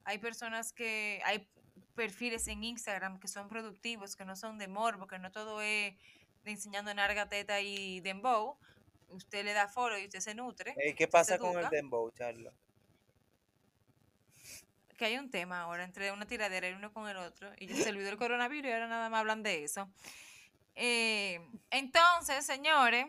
hay 0.05 0.19
personas 0.19 0.71
que, 0.71 1.21
hay 1.25 1.47
perfiles 1.95 2.47
en 2.47 2.63
Instagram 2.63 3.19
que 3.19 3.27
son 3.27 3.47
productivos, 3.47 4.15
que 4.15 4.25
no 4.25 4.35
son 4.35 4.57
de 4.57 4.67
morbo, 4.67 5.07
que 5.07 5.19
no 5.19 5.31
todo 5.31 5.61
es 5.61 5.95
enseñando 6.45 6.93
narga, 6.93 7.27
teta 7.27 7.59
y 7.61 7.99
dembow. 8.01 8.57
Usted 9.09 9.43
le 9.43 9.53
da 9.53 9.67
foro 9.67 9.97
y 9.97 10.05
usted 10.05 10.19
se 10.19 10.35
nutre. 10.35 10.75
¿Qué 10.95 11.07
pasa 11.07 11.37
con 11.37 11.57
el 11.57 11.69
dembow, 11.69 12.11
Charlo? 12.11 12.53
que 14.95 15.05
hay 15.05 15.17
un 15.17 15.29
tema 15.29 15.61
ahora 15.61 15.83
entre 15.83 16.11
una 16.11 16.25
tiradera 16.25 16.69
y 16.69 16.73
uno 16.73 16.93
con 16.93 17.07
el 17.09 17.17
otro, 17.17 17.51
y 17.59 17.67
se 17.67 17.89
olvidó 17.89 18.09
el 18.09 18.17
coronavirus 18.17 18.69
y 18.69 18.73
ahora 18.73 18.87
nada 18.87 19.09
más 19.09 19.19
hablan 19.19 19.43
de 19.43 19.63
eso. 19.63 19.89
Eh, 20.75 21.41
entonces, 21.69 22.45
señores, 22.45 23.07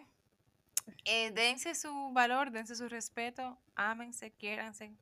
eh, 1.04 1.30
dense 1.30 1.74
su 1.74 2.10
valor, 2.12 2.50
dense 2.50 2.74
su 2.74 2.88
respeto, 2.88 3.58
ámense, 3.74 4.32
quiéranse, 4.32 4.92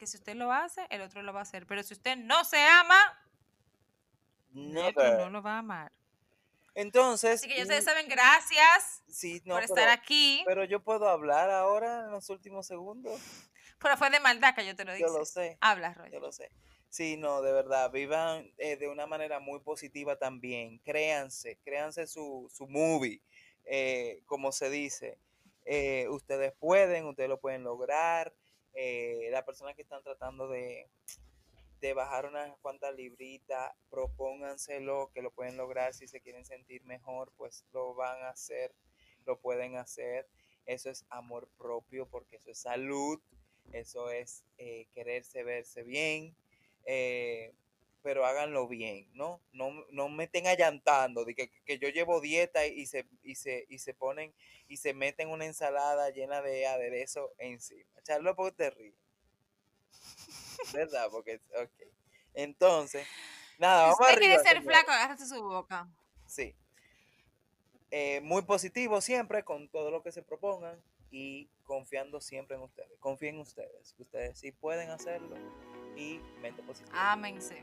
que 0.00 0.06
si 0.06 0.16
usted 0.16 0.34
lo 0.34 0.50
hace, 0.50 0.86
el 0.88 1.02
otro 1.02 1.22
lo 1.22 1.34
va 1.34 1.40
a 1.40 1.42
hacer, 1.42 1.66
pero 1.66 1.82
si 1.82 1.92
usted 1.92 2.16
no 2.16 2.42
se 2.44 2.58
ama, 2.58 2.98
el 4.54 4.78
otro 4.78 5.18
no 5.18 5.28
lo 5.28 5.42
va 5.42 5.56
a 5.56 5.58
amar. 5.58 5.92
Entonces. 6.74 7.34
Así 7.34 7.48
que 7.48 7.56
ya 7.56 7.64
ustedes 7.64 7.84
saben, 7.84 8.08
gracias 8.08 9.02
por 9.44 9.62
estar 9.62 9.90
aquí. 9.90 10.42
Pero 10.46 10.64
yo 10.64 10.82
puedo 10.82 11.06
hablar 11.06 11.50
ahora 11.50 12.04
en 12.04 12.12
los 12.12 12.30
últimos 12.30 12.66
segundos. 12.66 13.20
Pero 13.78 13.98
fue 13.98 14.08
de 14.08 14.20
maldad 14.20 14.54
que 14.54 14.64
yo 14.64 14.74
te 14.74 14.86
lo 14.86 14.92
dije. 14.92 15.04
Yo 15.06 15.12
lo 15.12 15.26
sé. 15.26 15.58
Habla, 15.60 15.92
Roy. 15.92 16.10
Yo 16.10 16.18
lo 16.18 16.32
sé. 16.32 16.50
Sí, 16.88 17.18
no, 17.18 17.42
de 17.42 17.52
verdad, 17.52 17.90
vivan 17.90 18.50
eh, 18.56 18.76
de 18.76 18.88
una 18.88 19.06
manera 19.06 19.38
muy 19.38 19.60
positiva 19.60 20.16
también. 20.16 20.78
Créanse, 20.78 21.58
créanse 21.62 22.06
su, 22.06 22.50
su 22.50 22.66
movie, 22.66 23.20
eh, 23.66 24.22
como 24.24 24.50
se 24.50 24.70
dice. 24.70 25.18
Eh, 25.66 26.08
ustedes 26.08 26.54
pueden, 26.58 27.04
ustedes 27.04 27.28
lo 27.28 27.38
pueden 27.38 27.64
lograr. 27.64 28.32
Las 28.74 29.44
personas 29.44 29.74
que 29.74 29.82
están 29.82 30.02
tratando 30.02 30.48
de, 30.48 30.88
de 31.80 31.92
bajar 31.92 32.26
unas 32.26 32.56
cuantas 32.58 32.94
libritas, 32.94 33.72
propónganselo, 33.90 35.10
que 35.12 35.22
lo 35.22 35.30
pueden 35.30 35.56
lograr. 35.56 35.94
Si 35.94 36.06
se 36.08 36.20
quieren 36.20 36.44
sentir 36.44 36.84
mejor, 36.84 37.32
pues 37.36 37.64
lo 37.72 37.94
van 37.94 38.22
a 38.22 38.30
hacer, 38.30 38.74
lo 39.26 39.38
pueden 39.40 39.76
hacer. 39.76 40.28
Eso 40.66 40.90
es 40.90 41.04
amor 41.10 41.48
propio, 41.58 42.06
porque 42.06 42.36
eso 42.36 42.50
es 42.50 42.60
salud 42.60 43.20
eso 43.72 44.10
es 44.10 44.44
eh, 44.58 44.86
quererse 44.94 45.44
verse 45.44 45.82
bien, 45.84 46.34
eh, 46.86 47.52
pero 48.02 48.24
háganlo 48.24 48.66
bien, 48.68 49.08
¿no? 49.14 49.42
No, 49.52 49.70
no 49.90 50.08
me 50.08 50.24
estén 50.24 50.46
allantando, 50.46 51.24
de 51.24 51.34
que, 51.34 51.50
que, 51.64 51.78
yo 51.78 51.88
llevo 51.88 52.20
dieta 52.20 52.66
y 52.66 52.86
se, 52.86 53.06
y, 53.22 53.34
se, 53.34 53.66
y 53.68 53.78
se 53.78 53.94
ponen 53.94 54.34
y 54.68 54.76
se 54.78 54.94
meten 54.94 55.28
una 55.28 55.46
ensalada 55.46 56.10
llena 56.10 56.42
de 56.42 56.66
aderezo 56.66 57.32
encima. 57.38 57.90
Charlo 58.02 58.34
porque 58.36 58.56
te 58.56 58.70
ríes. 58.70 58.94
¿Verdad? 60.72 61.08
Porque, 61.10 61.40
ok. 61.56 61.70
Entonces, 62.34 63.06
nada, 63.58 63.88
vamos 63.88 64.00
a 64.08 64.16
quiere 64.16 64.38
ser 64.38 64.62
flaco, 64.62 64.90
agárrate 64.90 65.26
su 65.26 65.42
boca. 65.42 65.88
Sí. 66.26 66.54
Eh, 67.90 68.20
muy 68.22 68.42
positivo 68.42 69.00
siempre 69.00 69.42
con 69.42 69.68
todo 69.68 69.90
lo 69.90 70.02
que 70.02 70.12
se 70.12 70.22
propongan 70.22 70.80
y 71.10 71.48
confiando 71.64 72.20
siempre 72.20 72.56
en 72.56 72.62
ustedes. 72.62 72.98
Confíen 73.00 73.36
en 73.36 73.40
ustedes, 73.42 73.94
ustedes 73.98 74.38
sí 74.38 74.52
pueden 74.52 74.90
hacerlo 74.90 75.36
y 75.96 76.20
mente 76.40 76.62
positiva. 76.62 77.12
Ámense, 77.12 77.62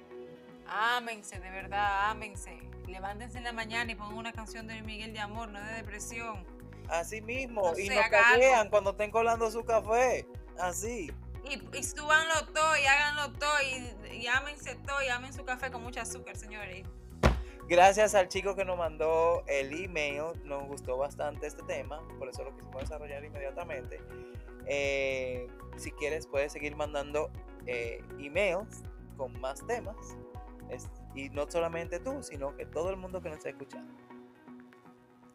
ámense, 0.68 1.40
de 1.40 1.50
verdad, 1.50 2.10
ámense. 2.10 2.60
Levántense 2.88 3.38
en 3.38 3.44
la 3.44 3.54
mañana 3.54 3.92
y 3.92 3.96
pongan 3.96 4.18
una 4.18 4.34
canción 4.34 4.68
de 4.68 4.82
Miguel 4.82 5.14
de 5.14 5.20
amor, 5.20 5.50
no 5.50 5.62
de 5.62 5.74
depresión. 5.74 6.46
Así 6.90 7.22
mismo, 7.22 7.74
y 7.78 7.90
no 7.90 8.02
callean 8.10 8.70
cuando 8.70 8.92
estén 8.92 9.12
colando 9.12 9.52
su 9.52 9.64
café, 9.66 10.26
así. 10.58 11.12
Y, 11.44 11.78
y 11.78 11.84
súbanlo 11.84 12.46
todo 12.54 12.78
y 12.78 12.86
háganlo 12.86 13.34
todo 13.38 13.54
y, 13.62 14.16
y 14.16 14.28
ámense 14.28 14.76
todo 14.76 15.02
y 15.04 15.10
amen 15.10 15.34
su 15.34 15.44
café 15.44 15.70
con 15.70 15.84
mucho 15.84 16.00
azúcar, 16.02 16.38
señores. 16.38 16.86
Gracias 17.68 18.16
al 18.16 18.30
chico 18.30 18.56
que 18.56 18.64
nos 18.64 18.78
mandó 18.78 19.44
el 19.46 19.84
email, 19.84 20.32
nos 20.46 20.66
gustó 20.68 20.98
bastante 20.98 21.48
este 21.48 21.64
tema, 21.64 22.02
por 22.18 22.30
eso 22.30 22.46
lo 22.46 22.56
quisimos 22.56 22.82
desarrollar 22.82 23.26
inmediatamente. 23.26 24.00
Eh, 24.68 25.48
si 25.76 25.92
quieres, 25.92 26.28
puedes 26.28 26.54
seguir 26.54 26.78
mandando 26.78 27.30
eh, 27.66 28.02
emails 28.20 28.84
con 29.18 29.38
más 29.42 29.66
temas. 29.68 29.98
y 31.14 31.30
no 31.30 31.50
solamente 31.50 32.00
tú, 32.00 32.24
sino 32.24 32.56
que 32.56 32.66
todo 32.66 32.90
el 32.90 32.96
mundo 32.96 33.22
que 33.22 33.30
nos 33.30 33.40
está 33.40 33.50
escuchando. 33.50 33.94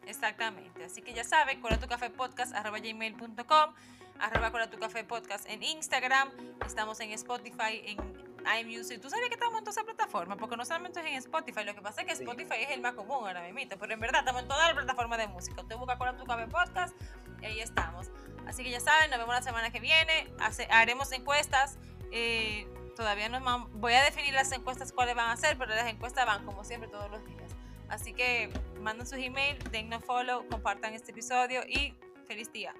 Exactamente. 0.07 0.83
Así 0.83 1.01
que 1.01 1.13
ya 1.13 1.23
sabes, 1.23 1.57
gmail.com 1.61 3.73
arroba 4.19 4.69
tu 4.69 4.77
café 4.77 5.03
podcast 5.03 5.49
en 5.49 5.63
Instagram. 5.63 6.29
Estamos 6.65 6.99
en 6.99 7.11
Spotify, 7.11 7.81
en 7.85 8.22
iMusic. 8.59 9.01
¿Tú 9.01 9.09
sabías 9.09 9.29
que 9.29 9.35
estamos 9.35 9.57
en 9.57 9.63
todas 9.63 9.77
esas 9.77 9.85
plataformas? 9.85 10.37
Porque 10.37 10.57
no 10.57 10.65
solamente 10.65 10.99
es 10.99 11.05
en 11.05 11.13
Spotify. 11.15 11.63
Lo 11.63 11.75
que 11.75 11.81
pasa 11.81 12.01
es 12.01 12.07
que 12.07 12.13
Spotify 12.13 12.55
es 12.61 12.71
el 12.71 12.81
más 12.81 12.93
común 12.93 13.27
ahora 13.27 13.41
mismo. 13.41 13.75
Pero 13.79 13.93
en 13.93 13.99
verdad 13.99 14.21
estamos 14.21 14.41
en 14.41 14.47
todas 14.47 14.67
las 14.67 14.73
plataformas 14.75 15.19
de 15.19 15.27
música. 15.27 15.61
Usted 15.61 15.75
busca 15.77 15.97
con 15.97 16.17
tu 16.17 16.25
café 16.25 16.47
podcast 16.47 16.95
y 17.41 17.45
ahí 17.45 17.59
estamos. 17.59 18.09
Así 18.47 18.63
que 18.63 18.71
ya 18.71 18.79
saben, 18.79 19.09
nos 19.09 19.19
vemos 19.19 19.35
la 19.35 19.41
semana 19.41 19.71
que 19.71 19.79
viene. 19.79 20.31
haremos 20.69 21.11
encuestas. 21.11 21.77
Eh, 22.11 22.67
todavía 22.95 23.29
no 23.29 23.67
voy 23.73 23.93
a 23.93 24.03
definir 24.03 24.33
las 24.33 24.51
encuestas 24.51 24.91
cuáles 24.91 25.15
van 25.15 25.29
a 25.29 25.37
ser, 25.37 25.57
pero 25.57 25.73
las 25.73 25.87
encuestas 25.87 26.25
van 26.25 26.45
como 26.45 26.63
siempre 26.63 26.89
todos 26.89 27.09
los 27.09 27.25
días. 27.25 27.51
Así 27.89 28.13
que 28.13 28.51
manden 28.79 29.05
sus 29.05 29.19
emails, 29.19 29.59
dennos 29.71 30.03
follow, 30.03 30.47
compartan 30.47 30.93
este 30.93 31.11
episodio 31.11 31.61
y 31.67 31.95
feliz 32.27 32.51
día. 32.51 32.73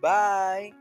Bye. 0.00 0.79